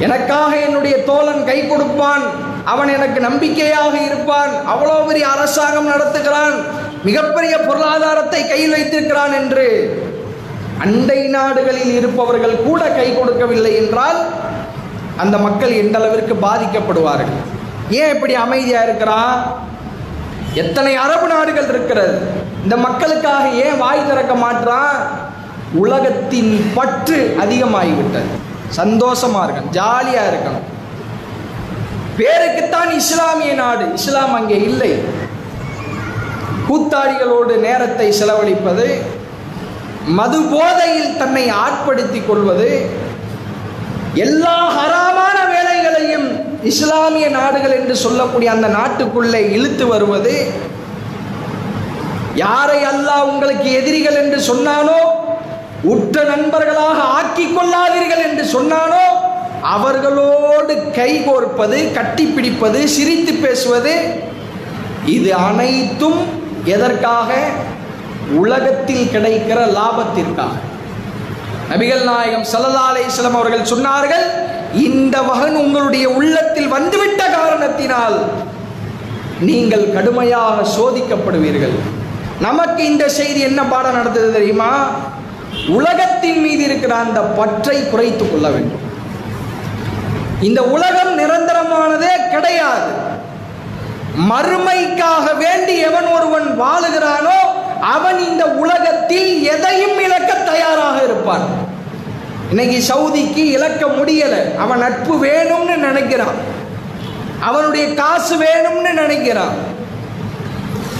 எனக்காக 0.05 0.51
என்னுடைய 0.67 0.95
தோழன் 1.09 1.43
கை 1.49 1.57
கொடுப்பான். 1.67 2.23
அவன் 2.73 2.89
எனக்கு 2.97 3.19
நம்பிக்கையாக 3.27 3.93
இருப்பான். 4.07 4.51
அவ்வளோ 4.73 4.95
பெரிய 5.07 5.25
அரசாங்கம் 5.35 5.91
நடத்துகிறான். 5.93 6.55
மிகப்பெரிய 7.07 7.53
பொருளாதாரத்தை 7.67 8.41
கையில் 8.47 8.75
வைத்திருக்கிறான் 8.75 9.33
என்று 9.41 9.67
அண்டை 10.85 11.19
நாடுகளில் 11.35 11.93
இருப்பவர்கள் 11.99 12.55
கூட 12.67 12.81
கை 12.97 13.07
கொடுக்கவில்லை 13.17 13.73
என்றால் 13.81 14.19
அந்த 15.23 15.35
மக்கள் 15.45 15.73
எந்த 15.83 15.95
அளவிற்கு 15.99 16.35
பாதிக்கப்படுவார்கள்? 16.47 17.39
ஏன் 17.99 18.13
இப்படி 18.15 18.33
அமைதியா 18.45 18.81
இருக்கிறான் 18.87 19.39
எத்தனை 20.61 20.93
அரபு 21.05 21.27
நாடுகள் 21.33 21.69
இருக்கிறது. 21.73 22.15
இந்த 22.63 22.75
மக்களுக்காக 22.87 23.45
ஏன் 23.65 23.79
வாய் 23.83 24.07
திறக்க 24.09 24.35
மாட்டான் 24.45 24.95
உலகத்தின் 25.83 26.53
பற்று 26.77 27.19
அதிகமாகிவிட்டது. 27.43 28.29
சந்தோஷமா 28.75 29.39
இருக்கணும் 29.45 29.73
ஜாலியா 29.73 30.23
இருக்கணும். 30.31 30.65
பேருக்குத்தான் 32.17 32.91
இஸ்லாமிய 32.91 33.53
நாடு 33.53 33.85
இஸ்லாம் 33.93 34.33
அங்கே 34.33 34.57
இல்லை. 34.69 34.91
கூத்தாடிகளோடு 36.67 37.53
நேரத்தை 37.57 38.07
செலவழிப்பது 38.11 38.87
மது 40.17 40.39
போதையில் 40.51 41.17
தன்னை 41.17 41.49
ஆட்படுத்திக் 41.63 42.27
கொள்வது 42.27 42.69
எல்லா 44.15 44.57
ஹராமான 44.77 45.37
வேலைகளையும் 45.53 46.27
இஸ்லாமிய 46.63 47.29
நாடுகள் 47.29 47.75
என்று 47.79 47.95
சொல்லக்கூடிய 47.95 48.49
அந்த 48.51 48.67
நாட்டுக்குள்ளே 48.67 49.41
இழுத்து 49.55 49.85
வருவது 49.85 50.35
யாரை 52.35 52.79
அல்லாஹ் 52.83 53.29
உங்களுக்கு 53.31 53.69
எதிரிகள் 53.71 54.19
என்று 54.23 54.39
சொன்னானோ 54.41 54.99
உற்ற 55.83 56.23
நண்பர்களாக 56.23 57.01
ஆக்கிக் 57.01 57.57
கொள்ளாதீர்கள் 57.57 58.23
என்று 58.29 58.43
சொன்னானோ 58.43 59.03
அவர்களோடு 59.61 60.73
கைகோர்ப்பது 60.75 61.77
கட்டிப்பிடிப்பது 61.97 62.83
சிரித்து 62.83 63.33
பேசுவது 63.33 63.93
இது 65.05 65.35
அனைத்தும் 65.35 66.19
எதற்காக? 66.65 67.35
உலகத்தில் 68.35 69.09
கிடைக்கிற 69.13 69.59
லாபத்திற்காக. 69.77 70.55
நபிகள் 71.69 72.03
நாயகம் 72.03 72.45
சலதாலை 72.51 73.03
அலைஹி 73.03 73.33
அவர்கள் 73.33 73.59
சொன்னார்கள் 73.59 74.25
இந்த 74.73 75.21
மகன் 75.21 75.55
உங்களுடைய 75.55 76.09
உள்ளத்தில் 76.09 76.67
வந்துவிட்ட 76.67 77.29
காரணத்தினால் 77.29 78.19
நீங்கள் 79.39 79.93
கடுமையாக 79.93 80.65
சோதிக்கப்படுவீர்கள். 80.77 81.73
நமக்கு 82.39 82.85
இந்த 82.85 83.09
செய்தி 83.09 83.39
என்ன 83.39 83.63
பாடம் 83.63 83.93
நடந்தது 83.93 84.33
தெரியுமா? 84.33 84.89
உலகத்தின் 85.69 86.41
மீது 86.41 86.63
இருக்கிற 86.63 86.95
அந்த 86.95 87.19
பற்றை 87.19 87.89
குறைத்துக் 87.89 88.31
கொள்ள 88.31 88.49
வேண்டும். 88.49 88.79
இந்த 90.41 90.63
உலகம் 90.63 91.19
நிரந்தரமானதே 91.19 92.29
கிடையாது. 92.29 92.91
மறுமைக்காக 94.29 95.37
வேண்டி 95.37 95.77
எவன் 95.77 96.05
ஒருவன் 96.05 96.61
வாழுகிறானோ 96.61 97.37
அவன் 97.81 98.19
இந்த 98.19 98.45
உலகத்தில் 98.45 99.43
எதையும் 99.43 99.99
இழக்க 99.99 100.33
தயாராக 100.33 101.03
இருப்பான். 101.03 101.45
இன்னைக்கு 102.49 102.93
சவுதிக்கு 102.93 103.45
இழக்க 103.45 103.85
முடியல. 103.85 104.57
அவன் 104.57 104.79
நட்பு 104.79 105.25
வேணும்னு 105.25 105.75
நினைக்கிறான். 105.75 106.37
அவனுடைய 107.39 107.93
காசு 107.93 108.37
வேணும்னு 108.37 108.89
நினைக்கிறான். 108.95 109.53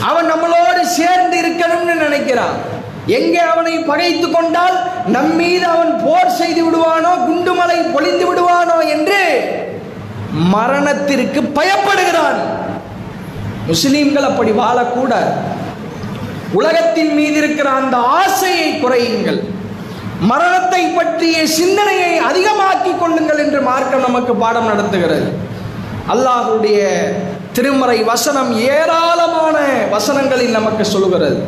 அவன் 0.01 0.31
நம்மளோடு 0.31 0.81
சேர்ந்து 0.81 1.41
இருக்கணும்னு 1.41 1.93
நினைக்கிறான். 1.93 2.77
எங்கே 3.17 3.41
அவனை 3.51 3.75
பகைத்து 3.89 4.27
கொண்டால் 4.29 4.77
நம்மீது 5.15 5.65
அவன் 5.73 5.91
போர் 6.05 6.37
செய்து 6.39 6.61
விடுவானோ 6.65 7.11
குண்டுமலை 7.27 7.77
பொழிந்து 7.93 8.25
விடுவானோ 8.29 8.77
என்று 8.95 9.21
மரணத்திற்கு 10.55 11.41
பயப்படுகிறான். 11.57 12.39
முஸ்லீம்கள் 13.69 14.27
அப்படி 14.29 14.51
வாழக்கூடாது. 14.63 15.31
உலகத்தின் 16.59 17.13
மீது 17.17 17.37
இருக்கிற 17.41 17.69
அந்த 17.81 17.95
ஆசையை 18.19 18.69
குறையுங்கள். 18.83 19.39
மரணத்தை 20.31 20.81
பற்றிய 20.97 21.37
சிந்தனையை 21.57 22.13
அதிகமாக்கிக் 22.29 22.99
கொள்ளுங்கள் 23.01 23.41
என்று 23.43 23.59
மார்க்கம் 23.69 24.05
நமக்கு 24.07 24.33
பாடம் 24.43 24.69
நடத்துகிறது. 24.71 25.29
அல்லாஹுடைய 26.13 26.79
திருமறை 27.57 27.97
வசனம் 28.11 28.51
ஏராளமான 28.75 29.57
வசனங்களில் 29.95 30.57
நமக்கு 30.57 30.85
சொல்கிறது. 30.95 31.39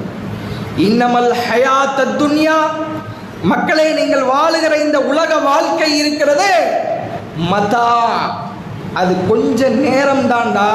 இன்னமல் 0.88 1.32
ஹயாத்த 1.48 2.10
துன்யா. 2.22 2.58
மக்களை 3.52 3.86
நீங்கள் 4.00 4.26
வாழுகிற 4.34 4.74
இந்த 4.86 4.98
உலக 5.12 5.32
வாழ்க்கை 5.50 5.90
இருக்கிறது 6.02 6.52
மதா. 7.52 7.90
அது 9.00 9.14
கொஞ்ச 9.30 9.70
நேரம் 9.86 10.26
தான்டா 10.32 10.70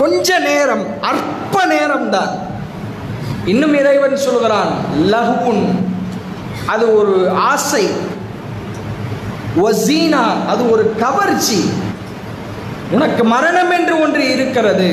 கொஞ்ச 0.00 0.38
நேரம் 0.48 0.84
அற்ப 1.10 1.64
நேரம் 1.74 2.08
தான் 2.14 2.32
இன்னும் 3.52 3.74
இறைவன் 3.80 4.16
சொல்கிறான் 4.26 4.72
லஹுன் 5.12 5.64
அது 6.72 6.84
ஒரு 6.98 7.16
ஆசை. 7.50 7.84
ஒசீனா 9.66 10.24
அது 10.52 10.62
ஒரு 10.74 10.84
கவர்ச்சி. 11.02 11.60
உனக்கு 12.96 13.22
மரணம் 13.34 13.72
என்று 13.76 13.94
ஒன்று 14.04 14.22
இருக்கிறது. 14.34 14.88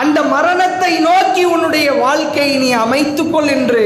அந்த 0.00 0.22
மரணத்தை 0.22 0.92
நோக்கி 1.00 1.44
உன்னுடைய 1.44 1.92
வாழ்க்கையை 1.92 2.56
நீ 2.58 2.70
அமைத்துக்கொள் 2.74 3.48
என்று 3.48 3.82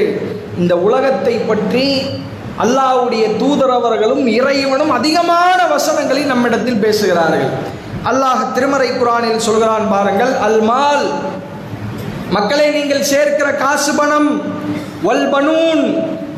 இந்த 0.58 0.74
உலகத்தை 0.76 1.34
பற்றி 1.38 1.86
அல்லாஹ்வுடைய 2.58 3.24
தூதரவர்களும் 3.36 4.26
இறைவனும் 4.26 4.90
அதிகமான 4.90 5.66
வசனங்களை 5.66 6.22
நம்மிடத்தில் 6.22 6.78
பேசுகிறார்கள். 6.78 7.48
அல்லாஹ் 8.04 8.52
திருமறை 8.52 8.88
குரானில் 8.98 9.38
சொல்கிறான் 9.38 9.86
பாருங்கள் 9.90 10.32
அல்மால் 10.38 11.04
மக்களை 12.34 12.66
நீங்கள் 12.76 13.08
சேர்க்கிற 13.10 13.48
காசு 13.62 13.92
பணம் 13.98 14.30
வல் 15.06 15.26
பனூன் 15.32 15.82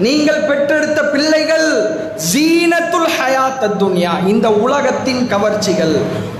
நீங்கள் 0.05 0.43
பெற்றெடுத்த 0.49 1.01
பிள்ளைகள் 1.13 1.69
ஜீனத்துல் 2.31 3.11
ஹயாத் 3.17 3.65
துன்யா 3.81 4.13
இந்த 4.33 4.47
உலகத்தின் 4.65 5.23
கவர்ச்சிகள். 5.33 5.95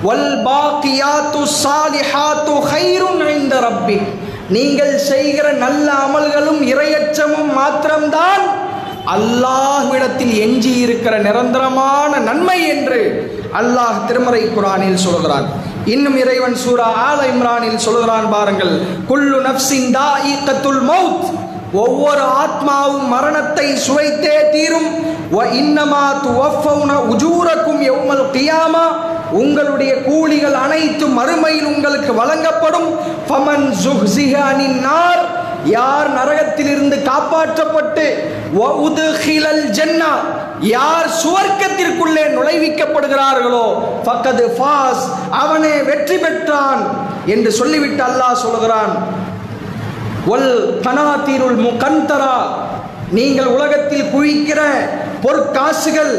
வல் 0.07 0.33
பாக்கியாத்து 0.47 1.41
சாலிஹாத்து 1.63 2.55
ஹைருன் 2.71 3.25
இந்த 3.39 3.55
ரப்பி 3.67 3.99
நீங்கள் 4.57 4.95
செய்கிற 5.11 5.47
நல்ல 5.65 5.89
அமல்களும் 6.07 6.61
இரையச்சமும் 6.73 7.51
மாத்திரம்தான். 7.59 8.45
அல்லாஹ்விடத்தில் 9.17 10.35
எஞ்சி 10.45 10.73
இருக்கிற 10.85 11.15
நிரந்தரமான 11.27 12.13
நன்மை 12.29 12.59
என்று 12.75 13.01
அல்லாஹ் 13.61 14.05
திருமறை 14.09 14.43
குரானில் 14.57 15.05
சொல்கிறான். 15.07 15.49
இன்னும் 15.89 16.17
இறைவன் 16.17 16.55
சூரா 16.55 16.87
ஆல 17.09 17.21
இம்ரானில் 17.33 17.77
சொல்கிறான் 17.77 18.31
பாருங்கள் 18.31 18.73
குல்லு 19.09 19.39
நப்சின் 19.41 19.97
தாயிக்கத்துல் 19.99 20.81
மௌத். 20.91 21.29
ஒவ்வொரு 21.73 22.21
ஆத்மாவும் 22.21 23.07
மரணத்தை 23.07 23.67
சுவைத்தே 23.87 24.51
தீரும். 24.51 24.91
வ 25.33 25.45
இன்னமா 25.61 26.05
துவஃபவுன 26.25 26.93
உஜூரக்கும் 27.13 27.81
எவ்வளவு 27.81 28.29
கியாமா. 28.33 28.87
உங்களுடைய 29.31 30.03
கூலிகள் 30.03 30.55
அனைத்தும் 30.55 31.19
மறுமையில் 31.19 31.65
உங்களுக்கு 31.65 32.15
வழங்கப்படும். 32.15 32.89
ஃபமன் 33.29 33.67
ஜுஹ்ஸிஹ 33.85 34.35
அனின் 34.51 34.81
நார். 34.81 35.38
யார் 35.65 36.09
நரகத்திலிருந்து 36.11 36.97
காப்பாற்றப்பட்டு 37.03 38.07
வ 38.53 38.67
ஜன்னா 39.73 40.13
யார் 40.69 41.09
சுவர்க்கத்திற்குள்ளே 41.23 42.25
நுழைவிக்கப்படுகிறார்களோ 42.29 43.67
ஃபக்கது 44.05 44.47
ஃபாஸ் 44.59 45.05
அவனே 45.31 45.75
வெற்றி 45.83 46.17
பெற்றான் 46.17 46.83
என்று 47.27 47.51
சொல்லிவிட்டு 47.53 48.03
அல்லாஹ் 48.03 48.43
சொல்கிறான் 48.43 48.95
ஒல் 50.27 50.81
கனாத்தீருள் 50.83 51.59
முகந்தரா 51.59 52.37
நீங்கள் 53.11 53.47
உலகத்தில் 53.47 54.11
குழிக்கிற 54.11 54.61
பொற்காசுகள் 55.23 56.15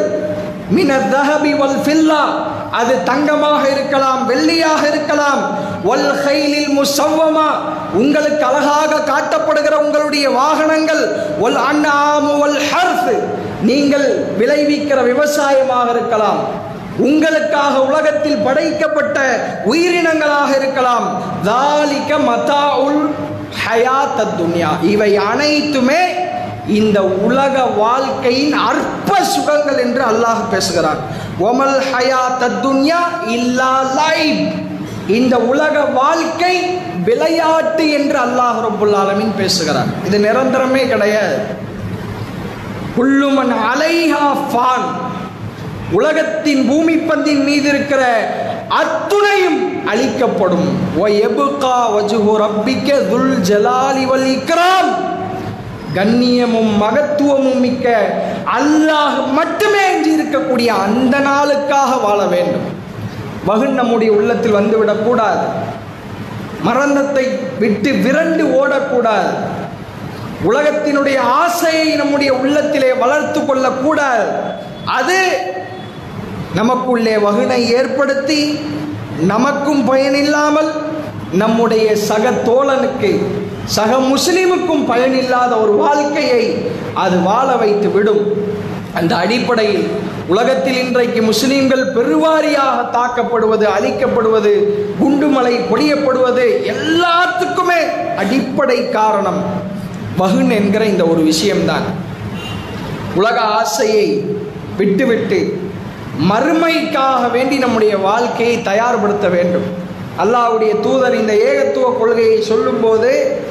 மின 0.70 0.94
தஹபி 1.12 1.52
வல் 1.58 1.80
ஃபில்லா 1.86 2.24
அது 2.72 3.04
தங்கமாக 3.04 3.62
இருக்கலாம் 3.70 4.22
வெள்ளியாக 4.28 4.82
இருக்கலாம் 4.88 5.42
ஒல் 5.84 6.10
ஹைலில் 6.26 6.72
முசவ்வமா. 6.80 7.50
உங்களுக்கு 7.94 8.46
அழகாக 8.46 8.96
காட்டப்படுகிற 8.96 9.74
உங்களுடைய 9.74 10.30
வாகனங்கள். 10.30 11.04
ஒல் 11.42 11.60
அண்ணாமு 11.72 12.40
வல் 12.40 12.62
ஹர்ஃப். 12.72 13.24
நீங்கள் 13.62 14.36
விளைவிக்கிற 14.40 15.04
விவசாயமாக 15.04 15.90
இருக்கலாம். 15.90 16.38
உங்களுக்காக 16.98 17.82
உலகத்தில் 17.82 18.38
படைக்கப்பட்ட 18.38 19.20
உயிரினங்களாக 19.66 20.56
இருக்கலாம். 20.56 21.22
தாலிக 21.44 22.18
மதாஉல் 22.18 23.10
ஹயாத்த 23.66 24.28
துன்யா. 24.40 24.70
இவை 24.82 25.18
அனைத்துமே 25.18 26.02
இந்த 26.68 27.04
உலக 27.04 27.64
வாழ்க்கையின் 27.64 28.54
அற்ப 28.54 29.24
சுகங்கள் 29.24 29.78
என்று 29.78 30.04
அல்லாஹ் 30.04 30.50
பேசுகிறார் 30.50 30.98
ஒமல் 31.42 31.80
ஹயா 31.94 32.24
துன்யா 32.66 33.02
இல்லா 33.28 33.82
லைஃப் 33.96 34.68
இந்த 35.10 35.38
உலக 35.38 35.80
வாழ்க்கை 35.80 36.56
விளையாட்டு 37.06 37.90
என்று 37.90 38.20
அல்லாஹ் 38.20 38.60
ரபுல்லாலமின் 38.68 39.36
பேசுகிறார் 39.38 39.38
பேசுகிறான். 39.38 39.90
இது 40.06 40.20
நிரந்தரமே 40.20 40.88
கிடையாது. 40.88 41.38
குள்ளுமன் 42.98 43.54
அலைஹா 43.74 44.26
ஃபான். 44.52 44.88
உலகத்தின் 45.92 46.68
பூமி 46.68 46.96
பந்தின் 46.96 47.44
மீது 47.44 47.70
இருக்கிற 47.70 48.34
அத்துணையும் 48.70 49.86
அழிக்கப்படும். 49.86 50.68
ஒ 50.98 51.08
எபுகா 51.08 51.78
வஜுஹு 51.96 52.46
ரப்பிக்க 52.46 53.10
துல் 53.10 53.38
ஜலாலி 53.50 54.06
வல் 54.06 54.28
இக்ராம். 54.38 54.92
கண்ணியமும் 55.96 56.72
மகத்துவமும் 56.82 57.60
மிக்க 57.60 58.14
அல்லாஹ் 58.60 59.32
மட்டுமே 59.32 59.92
எஞ்சி 59.92 60.12
இருக்கக்கூடிய 60.18 60.68
அந்த 60.68 61.18
நாளுக்காக 61.20 61.96
வாழ 61.96 62.26
வேண்டும். 62.26 62.88
வகுன் 63.50 63.76
நம்முடைய 63.80 64.12
உள்ளத்தில் 64.20 64.58
வந்துவிடக்கூடாது. 64.60 65.46
மரணத்தை 66.68 67.26
விட்டு 67.62 67.92
விரண்டு 68.06 68.44
ஓடக்கூடாது. 68.62 69.32
உலகத்தினுடைய 70.50 71.18
ஆசையை 71.44 71.88
நம்முடைய 72.02 72.32
உள்ளத்திலே 72.42 72.92
வளர்த்து 73.04 73.40
கொள்ளக்கூடாது. 73.46 74.28
அது 74.98 75.20
நமக்குள்ளே 76.60 77.16
வகுனை 77.26 77.60
ஏற்படுத்தி 77.78 78.42
நமக்கும் 79.34 79.84
பயனில்லாமல் 79.90 80.72
நம்முடைய 81.42 81.88
சக 82.10 82.30
தோழனுக்கு 82.48 83.12
சக 83.78 83.92
முஸ்லீமுக்கும் 84.12 84.86
பயனில்லாத 84.92 85.52
ஒரு 85.64 85.74
வாழ்க்கையை 85.84 86.44
அது 87.04 87.18
வாழ 87.28 87.48
வைத்து 87.62 87.90
விடும் 87.96 88.24
அந்த 88.94 89.16
அடிப்படையில் 89.16 89.88
உலகத்தில் 90.28 90.78
இன்றைக்கு 90.86 91.22
முஸ்லீம்கள் 91.22 91.84
பெருவாரியாக 91.96 92.86
தாக்கப்படுவது 92.98 93.66
அழிக்கப்படுவது 93.78 94.54
குண்டுமலை 95.02 95.54
பொழியப்படுவது 95.72 96.46
எல்லாத்துக்குமே 96.74 97.82
அடிப்படை 98.18 98.90
காரணம் 98.90 99.42
மகன் 100.18 100.50
என்கிற 100.50 100.86
இந்த 100.86 101.06
ஒரு 101.06 101.22
விஷயம்தான். 101.22 101.84
உலக 103.16 103.40
ஆசையை 103.40 104.26
விட்டுவிட்டு 104.78 105.60
மறுமைக்காக 106.32 107.32
வேண்டி 107.32 107.58
நம்முடைய 107.58 107.98
வாழ்க்கையை 107.98 108.58
தயார்படுத்த 108.58 109.28
வேண்டும். 109.30 109.68
அல்லாவுடைய 110.24 110.82
தூதர் 110.82 111.20
இந்த 111.20 111.34
ஏகத்துவ 111.34 111.98
கொள்கையை 112.00 112.42
சொல்லும்போது 112.42 113.42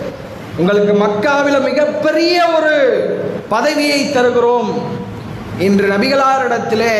உங்களுக்கு 0.56 0.92
மக்காவில் 1.04 1.60
மிகப்பெரிய 1.60 2.46
ஒரு 2.56 2.74
பதவியை 3.48 4.12
தருகிறோம். 4.12 5.06
இன்று 5.66 5.86
நபிகளாரிடத்திலே 5.92 6.94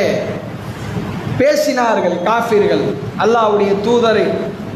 பேசினார்கள் 1.40 2.16
காஃபிர்கள் 2.29 2.85
அல்லாஹ்வுடைய 3.25 3.73
தூதரை 3.87 4.25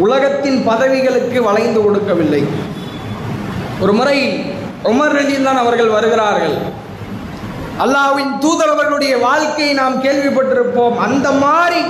உலகத்தின் 0.05 0.59
பதவிகளுக்கு 0.68 1.38
வளைந்து 1.47 1.81
கொடுக்கவில்லை. 1.85 2.42
ஒரு 3.83 3.92
முறை 3.99 4.18
உமர் 4.90 5.16
தான் 5.47 5.61
அவர்கள் 5.62 5.90
வருகிறார்கள். 5.97 6.55
அல்லாஹ்வின் 7.85 8.33
தூதர் 8.45 8.73
அவர்களுடைய 8.75 9.14
வாழ்க்கையை 9.27 9.75
நாம் 9.81 9.97
கேள்விப்பட்டிருப்போம். 10.05 10.97
அந்த 11.07 11.29
மாதிரி 11.45 11.81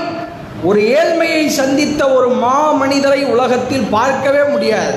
ஒரு 0.69 0.81
ஏழ்மையை 0.99 1.45
சந்தித்த 1.61 2.03
ஒரு 2.17 2.29
மா 2.45 2.59
மனிதரை 2.83 3.21
உலகத்தில் 3.35 3.87
பார்க்கவே 3.97 4.43
முடியாது. 4.53 4.97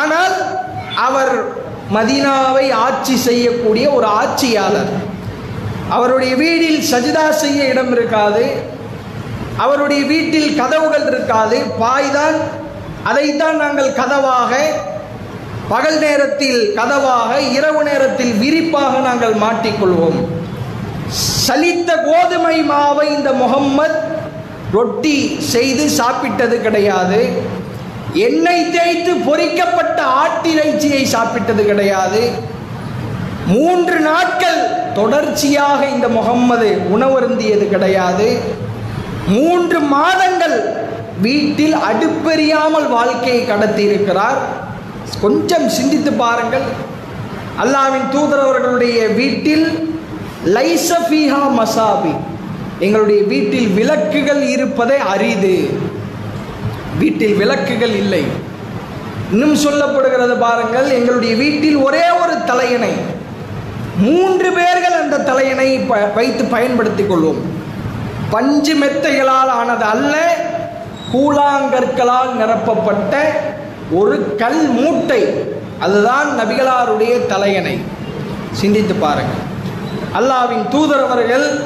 ஆனால் 0.00 0.36
அவர் 1.06 1.32
மதீனாவை 1.96 2.66
ஆட்சி 2.86 3.16
செய்யக்கூடிய 3.28 3.86
ஒரு 3.98 4.06
ஆட்சியாளர். 4.20 4.92
அவருடைய 5.90 6.36
வீட்டில் 6.36 6.80
சஜிதா 6.92 7.30
செய்ய 7.30 7.64
இடம் 7.64 7.92
இருக்காது. 7.92 8.44
அவருடைய 9.56 10.04
வீட்டில் 10.04 10.56
கதவுகள் 10.56 11.06
இருக்காது. 11.06 11.58
பாய்தான். 11.78 12.38
அதைத்தான் 13.02 13.56
நாங்கள் 13.56 13.92
கதவாக 13.92 14.54
பகல் 15.68 15.98
நேரத்தில் 15.98 16.72
கதவாக 16.76 17.52
இரவு 17.52 17.84
நேரத்தில் 17.84 18.32
விரிப்பாக 18.32 18.98
நாங்கள் 18.98 19.34
மாட்டிக்கொள்வோம். 19.34 20.18
சலித்த 21.48 21.90
கோதுமை 22.04 22.56
மாவை 22.70 23.16
இந்த 23.16 23.30
முகம்மத் 23.32 23.98
ரொட்டி 24.72 25.36
செய்து 25.40 25.90
சாப்பிட்டது 25.98 26.60
கிடையாது. 26.60 27.20
எண்ணெய் 28.12 28.70
தேய்த்து 28.70 29.14
பொறிக்கப்பட்ட 29.14 30.02
ஆட்டிறைச்சியை 30.02 31.06
சாப்பிட்டது 31.12 31.64
கிடையாது. 31.64 32.30
மூன்று 33.52 33.98
நாட்கள் 34.00 34.60
தொடர்ச்சியாக 34.94 35.80
இந்த 35.94 36.06
முகம்மது 36.08 36.68
உணவருந்தியது 36.94 37.66
கிடையாது. 37.68 38.28
மூன்று 39.36 39.78
மாதங்கள் 39.94 40.56
வீட்டில் 41.26 41.76
அடுப்பெறியாமல் 41.88 42.88
வாழ்க்கையை 42.96 43.42
கடத்தி 43.46 43.82
இருக்கிறார் 43.82 44.40
கொஞ்சம் 45.20 45.68
சிந்தித்து 45.68 46.12
பாருங்கள். 46.24 46.66
அல்லாவின் 47.62 48.08
தூதரவர்களுடைய 48.14 48.98
வீட்டில் 49.14 49.66
லைசஃபிஹா 50.56 51.42
மசாபி. 51.60 52.12
எங்களுடைய 52.78 53.22
வீட்டில் 53.32 53.68
விளக்குகள் 53.78 54.42
இருப்பதை 54.54 54.98
அரிது. 55.14 55.56
வீட்டில் 56.98 57.34
விளக்குகள் 57.34 57.94
இல்லை. 58.02 58.22
இன்னும் 59.32 59.56
சொல்லப்படுகிறது 59.64 60.36
பாருங்கள் 60.46 60.88
எங்களுடைய 60.98 61.34
வீட்டில் 61.42 61.78
ஒரே 61.86 62.04
ஒரு 62.22 62.36
தலையணை. 62.50 62.92
மூன்று 63.98 64.52
பேர்கள் 64.52 65.00
அந்த 65.00 65.18
தலையணை 65.18 65.78
ப- 65.78 66.10
வைத்து 66.14 66.44
பயன்படுத்திக் 66.44 67.12
கொள்வோம். 67.12 67.38
பஞ்சு 68.30 68.74
மெத்தைகளால் 68.74 69.50
ஆனது 69.50 69.84
அல்ல 69.84 70.36
கூழாங்கற்களால் 71.12 72.32
நிரப்பப்பட்ட 72.32 73.16
ஒரு 73.90 74.34
கல் 74.36 74.68
மூட்டை. 74.68 75.44
அதுதான் 75.78 76.40
நபிகளாருடைய 76.40 77.26
தலையணை. 77.26 77.80
சிந்தித்து 78.52 78.94
பாருங்கள் 78.94 79.48
அல்லாவின் 80.14 80.68
தூதர் 80.68 81.04
அவர்கள் 81.04 81.60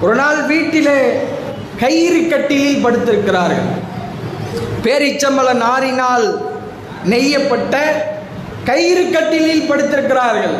ஒரு 0.00 0.14
நாள் 0.14 0.46
வீட்டிலே 0.46 1.20
கயிறு 1.80 2.28
கட்டிலில் 2.28 2.86
படுத்திருக்கிறார்கள். 2.86 3.86
பேரிச்சம்பள 4.82 5.54
நாரினால் 5.54 6.50
நெய்யப்பட்ட 7.04 7.76
கயிறு 8.64 9.10
கட்டிலில் 9.10 9.70
படுத்திருக்கிறார்கள். 9.70 10.54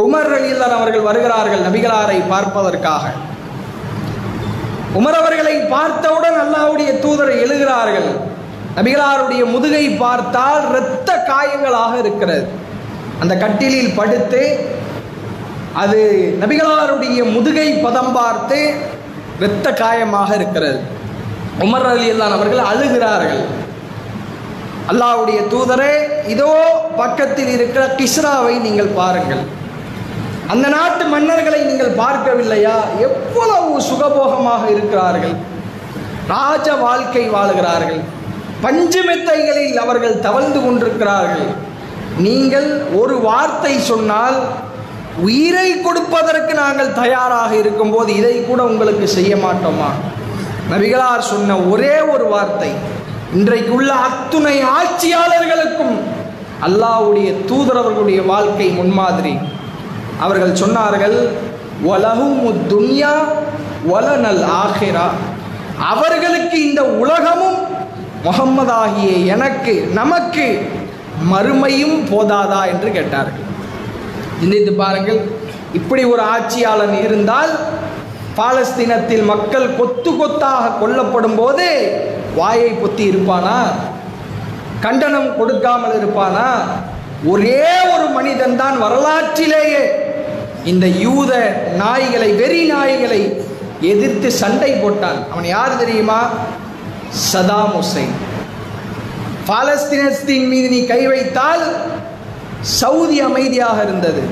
உமர் 0.00 0.28
ரலியல்லாஹு 0.34 0.76
அவர்கள் 0.78 1.06
வருகிறார்கள் 1.08 1.62
நபிகளாரை 1.66 2.18
பார்ப்பதற்காக. 2.32 3.04
உமர் 4.98 5.18
அவர்களை 5.18 5.54
பார்த்தவுடன் 5.74 6.38
அல்லாவுடைய 6.44 6.90
தூதரை 7.04 7.34
எழுகிறார்கள். 7.44 8.08
நபிகளாருடைய 8.78 9.42
முதுகை 9.54 9.84
பார்த்தால் 10.04 10.62
இரத்த 10.70 11.10
காயங்களாக 11.30 11.92
இருக்கிறது. 12.02 12.44
அந்த 13.22 13.34
கட்டிலில் 13.44 13.96
படுத்து 13.98 14.42
அது 15.82 16.00
நபிகளாருடைய 16.42 17.20
முதுகை 17.36 17.68
பதம் 17.84 18.12
பார்த்து 18.18 18.60
இரத்த 19.38 19.68
காயமாக 19.82 20.30
இருக்கிறது. 20.40 20.80
உமர் 21.64 21.88
ரலியல்லாஹு 21.92 22.36
அவர்கள் 22.38 22.68
அழுகிறார்கள். 22.72 23.42
அல்லாவுடைய 24.90 25.40
தூதரே 25.54 25.94
இதோ 26.34 26.52
பக்கத்தில் 27.00 27.52
இருக்கிற 27.56 27.82
கிஸ்ராவை 27.98 28.54
நீங்கள் 28.68 28.96
பாருங்கள். 29.00 29.44
அந்த 30.50 30.66
நாட்டு 30.68 31.04
மன்னர்களை 31.14 31.60
நீங்கள் 31.66 31.98
பார்க்கவில்லையா? 32.02 32.76
எவ்வளவு 33.06 33.80
சுகபோகமாக 33.88 34.62
இருக்கிறார்கள். 34.70 35.34
ராஜ 36.28 36.66
வாழ்க்கை 36.76 37.24
வாழுகிறார்கள். 37.30 38.00
பஞ்சமித்தைகளில் 38.64 39.78
அவர்கள் 39.84 40.20
தவழ்ந்து 40.26 40.60
கொண்டிருக்கிறார்கள். 40.64 41.48
நீங்கள் 42.26 42.68
ஒரு 43.00 43.14
வார்த்தை 43.20 43.74
சொன்னால் 43.90 44.38
உயிரை 45.28 45.68
கொடுப்பதற்கு 45.86 46.54
நாங்கள் 46.54 46.92
தயாராக 46.92 47.56
இருக்கும்போது 47.56 48.10
இதை 48.20 48.44
கூட 48.44 48.62
உங்களுக்கு 48.64 49.06
செய்ய 49.16 49.32
மாட்டோமா? 49.36 49.90
நபிகளார் 50.72 51.30
சொன்ன 51.32 51.56
ஒரே 51.72 51.96
ஒரு 52.14 52.26
வார்த்தை 52.34 52.70
இன்றைக்கு 53.38 53.72
உள்ள 53.78 53.92
அத்துணை 53.92 54.56
ஆட்சியாளர்களுக்கும் 54.78 55.96
அல்லாஹ்வுடைய 56.66 57.28
தூதரவர்களுடைய 57.50 58.20
வாழ்க்கை 58.26 58.68
முன்மாதிரி. 58.80 59.34
அவர்கள் 60.20 60.56
சொன்னார்கள் 60.56 61.16
உலகும் 61.84 62.68
துன்யா 62.68 63.14
வலனல் 63.84 64.42
ஆஹிரா 64.42 65.10
அவர்களுக்கு 65.78 66.62
இந்த 66.62 66.82
உலகமும் 66.84 67.58
முகம்மதாகிய 68.24 69.26
எனக்கு 69.26 69.88
நமக்கு 69.92 70.68
மறுமையும் 71.30 72.06
போதாதா 72.10 72.66
என்று 72.66 72.92
கேட்டார்கள். 72.92 73.46
சிந்தித்து 74.40 74.72
பாருங்கள் 74.72 75.20
இப்படி 75.72 76.04
ஒரு 76.04 76.22
ஆட்சியாளன் 76.22 77.02
இருந்தால் 77.02 77.52
பாலஸ்தீனத்தில் 78.36 79.24
மக்கள் 79.24 79.76
கொத்து 79.76 80.10
கொத்தாக 80.10 80.70
கொல்லப்படும் 80.80 81.34
போது 81.34 81.66
வாயை 82.36 82.70
பொத்தி 82.70 83.02
இருப்பானா? 83.12 83.58
கண்டனம் 84.80 85.36
கொடுக்காமல் 85.36 85.96
இருப்பானா? 86.00 86.46
ஒரே 87.28 87.66
ஒரு 87.94 88.06
மனிதன் 88.08 88.56
தான் 88.56 88.78
வரலாற்றிலேயே 88.78 90.01
இந்த 90.64 90.86
யூத 90.86 91.32
நாய்களை 91.78 92.36
வெறி 92.36 92.72
நாய்களை 92.72 93.42
எதிர்த்து 93.80 94.32
சண்டை 94.32 94.72
போட்டான். 94.72 95.30
அவன் 95.30 95.44
யார் 95.44 95.78
தெரியுமா? 95.78 96.30
Saddam 97.32 97.72
Hussein. 97.76 98.14
பாலஸ்தீனத்தின் 99.46 100.48
மீது 100.48 100.68
நீ 100.68 100.86
கை 100.86 101.06
வைத்தால் 101.06 101.64
சவுதி 102.60 103.20
அமைதியாக 103.20 103.82
இருந்தது. 103.82 104.22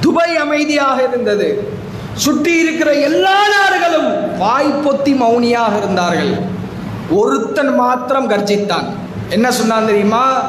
துபாய் 0.00 0.36
அமைதியாக 0.36 1.02
இருந்தது. 1.02 1.68
சுற்றி 2.14 2.58
இருக்கிற 2.58 2.92
எல்லா 2.92 3.48
நாடுகளும் 3.48 4.38
வாய் 4.38 4.74
பொத்தி 4.84 5.12
மௌனியாக 5.22 5.78
இருந்தார்கள். 5.78 6.34
ஒருத்தன் 7.10 7.74
மாத்திரம் 7.74 8.30
கர்ஜித்தான். 8.30 8.86
என்ன 9.28 9.52
சொன்னான் 9.52 9.86
தெரியுமா? 9.86 10.40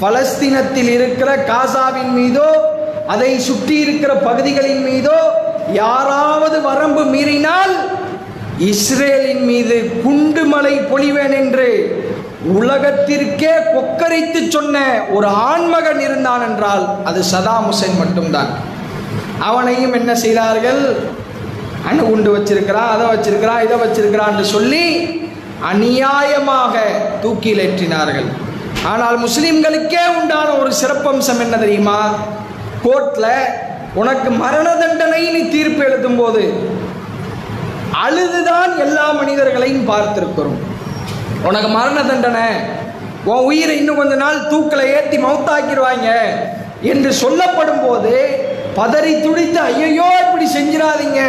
பலஸ்தீனத்தில் 0.00 0.88
இருக்கிற 0.88 1.46
காசாவின் 1.50 2.12
மீதோ 2.12 2.80
அதை 3.08 3.38
சுற்றி 3.38 3.76
இருக்கிற 3.80 4.14
பகுதிகளின் 4.14 4.82
மீதோ 4.82 5.18
யாராவது 5.72 6.60
வரம்பு 6.60 7.04
மீறினால் 7.04 7.74
இஸ்ரேலின் 8.58 9.44
மீது 9.44 10.00
குண்டு 10.04 10.44
மலை 10.44 10.78
பொழிவேன் 10.78 11.34
என்று 11.38 11.68
உலகத்திற்கே 12.58 13.54
கொக்கரித்து 13.74 14.48
சொன்ன 14.48 15.04
ஒரு 15.10 15.26
ஆண்மகன் 15.26 16.00
இருந்தான் 16.00 16.42
என்றால் 16.42 16.84
அது 17.04 17.22
சதாம் 17.22 17.66
ஹுசைன் 17.66 17.98
மட்டும்தான். 17.98 18.50
அவனையும் 19.40 19.92
என்ன 19.92 20.14
செய்தார்கள்? 20.14 20.82
அணுகுண்டு 21.86 22.30
வச்சிருக்கிறான் 22.36 22.90
அதை 22.94 23.06
வச்சிருக்கிறான் 23.06 23.62
இதை 23.62 23.76
வச்சிருக்கிறான்னு 23.76 24.40
சொல்லி 24.40 24.84
அநியாயமாக 25.62 26.74
தூக்கிலேற்றினார்கள் 27.22 28.28
ஆனால் 28.84 29.18
முஸ்லிம்களுக்கே 29.18 30.04
உண்டான 30.20 30.56
ஒரு 30.56 30.72
சிறப்பம்சம் 30.72 31.40
என்ன 31.40 31.56
தெரியுமா? 31.56 32.14
கோர்ட்ல 32.84 33.26
உனக்கு 33.94 34.30
மரண 34.38 34.68
தண்டனை 34.76 35.22
நீ 35.32 35.48
தீர்ப்பு 35.48 35.84
எழுதும் 35.84 36.16
போது 36.16 36.42
அழுதுதான் 38.02 38.72
எல்லா 38.78 39.12
மனிதர்களையும் 39.12 39.88
பார்த்திருக்கிறோம். 39.88 40.60
உனக்கு 41.44 41.68
மரண 41.70 41.98
தண்டனை 42.02 42.46
உன் 43.24 43.44
உயிரை 43.44 43.76
இன்னும் 43.76 43.96
கொஞ்ச 43.96 44.14
நாள் 44.16 44.48
தூக்கில் 44.48 44.90
ஏற்றி 44.94 45.18
மவுத்தாக்கிடுவாங்க 45.18 46.08
என்று 46.82 47.12
சொல்லப்படும் 47.14 47.82
போது 47.82 48.14
பதறி 48.74 49.12
துடித்து 49.20 49.60
ஐயையோ 49.62 50.08
இப்படி 50.22 50.46
செஞ்சிடாதீங்க 50.54 51.20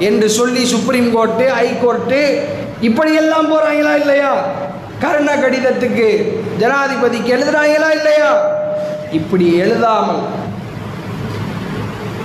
என்று 0.00 0.28
சொல்லி 0.30 0.64
சுப்ரீம் 0.64 1.14
கோர்ட்டு 1.14 1.46
ஹைகோர்ட்டு 1.50 2.20
இப்படியெல்லாம் 2.80 3.50
போறாங்களா 3.52 3.94
இல்லையா? 3.94 4.32
கருண 5.00 5.30
கடிதத்துக்கு 5.36 6.08
ஜனாதிபதிக்கு 6.58 7.28
எழுதுறாங்களா 7.28 7.90
இல்லையா? 7.90 8.30
இப்படி 9.12 9.46
எழுதாமல் 9.58 10.22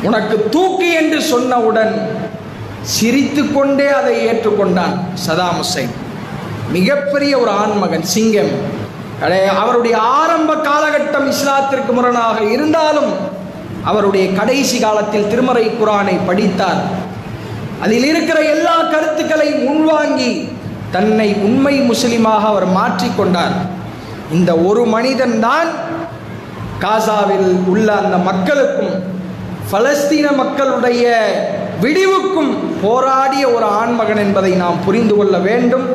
உனக்கு 0.03 0.49
தூக்கு 0.49 0.87
என்று 0.93 1.19
சொன்னவுடன் 1.33 1.93
சிரித்து 2.95 3.53
கொண்டே 3.53 3.87
அதை 3.99 4.13
ஏற்றுக்கொண்டான் 4.27 4.95
சதாம் 5.27 5.57
ஹுசைன் 5.59 5.93
மிகப்பெரிய 6.75 7.33
ஒரு 7.39 7.51
ஆண்மகன் 7.51 8.05
சிங்கம். 8.13 8.53
அவருடைய 9.61 9.97
ஆரம்ப 9.97 10.51
காலகட்டம் 10.67 11.27
இஸ்லாத்திற்கு 11.33 11.91
முரணாக 11.93 12.37
இருந்தாலும் 12.55 13.11
அவருடைய 13.83 14.25
கடைசி 14.39 14.79
காலத்தில் 14.79 15.27
திருமறை 15.27 15.65
குரானை 15.69 16.15
படித்தார். 16.25 16.81
அதில் 17.83 18.03
இருக்கிற 18.03 18.39
எல்லா 18.53 18.77
கருத்துக்களையும் 18.93 19.65
உள்வாங்கி 19.73 20.31
தன்னை 20.91 21.33
உண்மை 21.47 21.75
முஸ்லிமாக 21.89 22.43
அவர் 22.51 22.67
மாற்றிக்கொண்டார் 22.77 23.55
இந்த 24.31 24.51
ஒரு 24.69 24.85
மனிதன் 24.85 25.39
தான் 25.39 25.69
காசாவில் 26.83 27.49
உள்ள 27.65 27.87
அந்த 28.03 28.17
மக்களுக்கும் 28.29 28.95
பலஸ்தீன 29.71 30.35
மக்களுடைய 30.35 31.05
விடிவுக்கும் 31.81 32.51
போராடிய 32.81 33.49
ஒரு 33.49 33.65
ஆண்மகன் 33.65 34.17
என்பதை 34.17 34.51
நாம் 34.51 34.83
புரிந்து 34.85 35.15
கொள்ள 35.15 35.37
வேண்டும். 35.37 35.85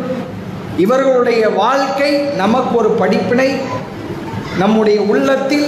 இவர்களுடைய 0.77 1.49
வாழ்க்கை 1.49 2.11
நமக்கு 2.37 2.77
ஒரு 2.77 2.91
படிப்பினை 2.91 3.49
நம்முடைய 4.59 5.01
உள்ளத்தில் 5.03 5.67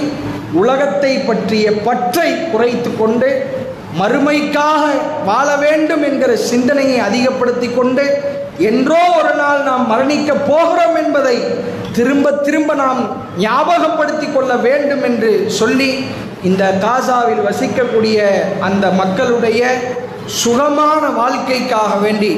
உலகத்தை 0.52 1.18
பற்றிய 1.18 1.72
பற்றை 1.72 2.50
குறைத்து 2.52 2.96
கொண்டு 2.96 3.28
மறுமைக்காக 4.00 4.82
வாழ 5.24 5.56
வேண்டும் 5.56 6.02
என்கிற 6.02 6.36
சிந்தனையை 6.36 6.98
அதிகப்படுத்தி 6.98 7.68
கொண்டு 7.74 8.04
என்றோ 8.58 9.02
ஒரு 9.18 9.34
நாள் 9.34 9.62
நாம் 9.62 9.90
மரணிக்கப் 9.90 10.46
போகிறோம் 10.48 10.96
என்பதை 10.96 11.36
திரும்ப 11.92 12.32
திரும்ப 12.32 12.74
நாம் 12.74 13.00
ஞாபகப்படுத்திக் 13.38 14.34
கொள்ள 14.34 14.54
வேண்டும் 14.56 15.02
என்று 15.02 15.46
சொல்லி 15.48 15.90
இந்த 16.48 16.64
காசாவில் 16.84 17.42
வசிக்கக்கூடிய 17.48 18.18
அந்த 18.66 18.84
மக்களுடைய 19.00 19.60
சுகமான 20.42 21.02
வாழ்க்கைக்காக 21.20 21.92
வேண்டி 22.04 22.32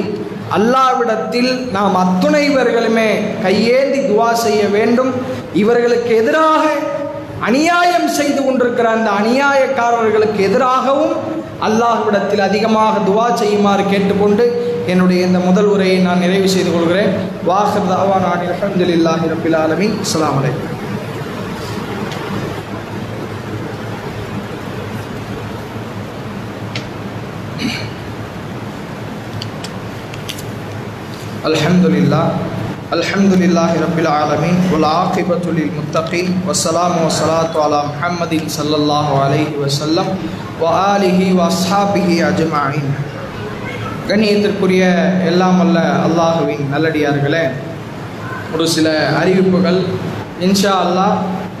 அல்லாவிடத்தில் 0.57 1.49
நாம் 1.75 1.95
அத்துணைவர்களுமே 2.03 3.09
கையேந்தி 3.45 3.99
துவா 4.09 4.29
செய்ய 4.43 4.61
வேண்டும். 4.75 5.11
இவர்களுக்கு 5.61 6.11
எதிராக 6.21 6.63
அநியாயம் 7.47 8.07
செய்து 8.19 8.41
கொண்டிருக்கிற 8.45 8.87
அந்த 8.97 9.09
அநியாயக்காரர்களுக்கு 9.19 10.39
எதிராகவும் 10.49 11.15
அல்லாஹ்விடத்தில் 11.67 12.45
அதிகமாக 12.47 13.03
துவா 13.09 13.27
செய்யுமாறு 13.41 13.85
கேட்டுக்கொண்டு 13.91 14.47
என்னுடைய 14.93 15.21
இந்த 15.25 15.39
முதல் 15.49 15.69
உரையை 15.73 15.99
நான் 16.07 16.23
நிறைவு 16.25 16.49
செய்து 16.55 16.71
கொள்கிறேன். 16.71 17.13
வாஹர் 17.49 17.91
தாவா 17.93 18.17
நான் 18.25 18.47
அலமதுல்லாஹி 18.47 19.31
ரபில் 19.35 19.59
ஆலமின். 19.65 19.95
அஸ்ஸலாமு 20.05 20.41
الحمد 31.46 31.84
لله 31.86 32.26
الحمد 32.92 33.32
لله 33.34 33.70
رب 33.82 33.98
العالمين 33.98 34.56
والعاقبة 34.72 35.44
للمتقين 35.48 36.28
والسلام 36.48 36.92
والصلاة 37.04 37.52
على 37.56 37.80
محمد 37.90 38.32
صلى 38.48 38.76
الله 38.76 39.08
عليه 39.24 39.50
وسلم 39.62 40.06
وآله 40.60 41.18
وأصحابه 41.34 42.08
أجمعين 42.30 42.86
கண்ணியத்திற்குரிய 44.08 44.82
எல்லாம் 45.30 45.58
அல்ல 45.64 45.78
அல்லாஹுவின் 46.06 46.64
நல்லடியார்களே 46.72 47.44
ஒரு 48.54 48.64
சில 48.66 48.86
அறிவிப்புகள் 49.20 49.78
இன்ஷா 50.46 50.72
அல்லாஹ் 50.84 51.14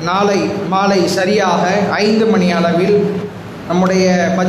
நாளை 0.04 0.38
மாலை 0.68 1.00
சரியாக 1.08 1.62
ஐந்து 1.98 2.24
மணி 2.32 2.48
அளவில் 2.58 2.98
நம்முடைய 3.68 4.06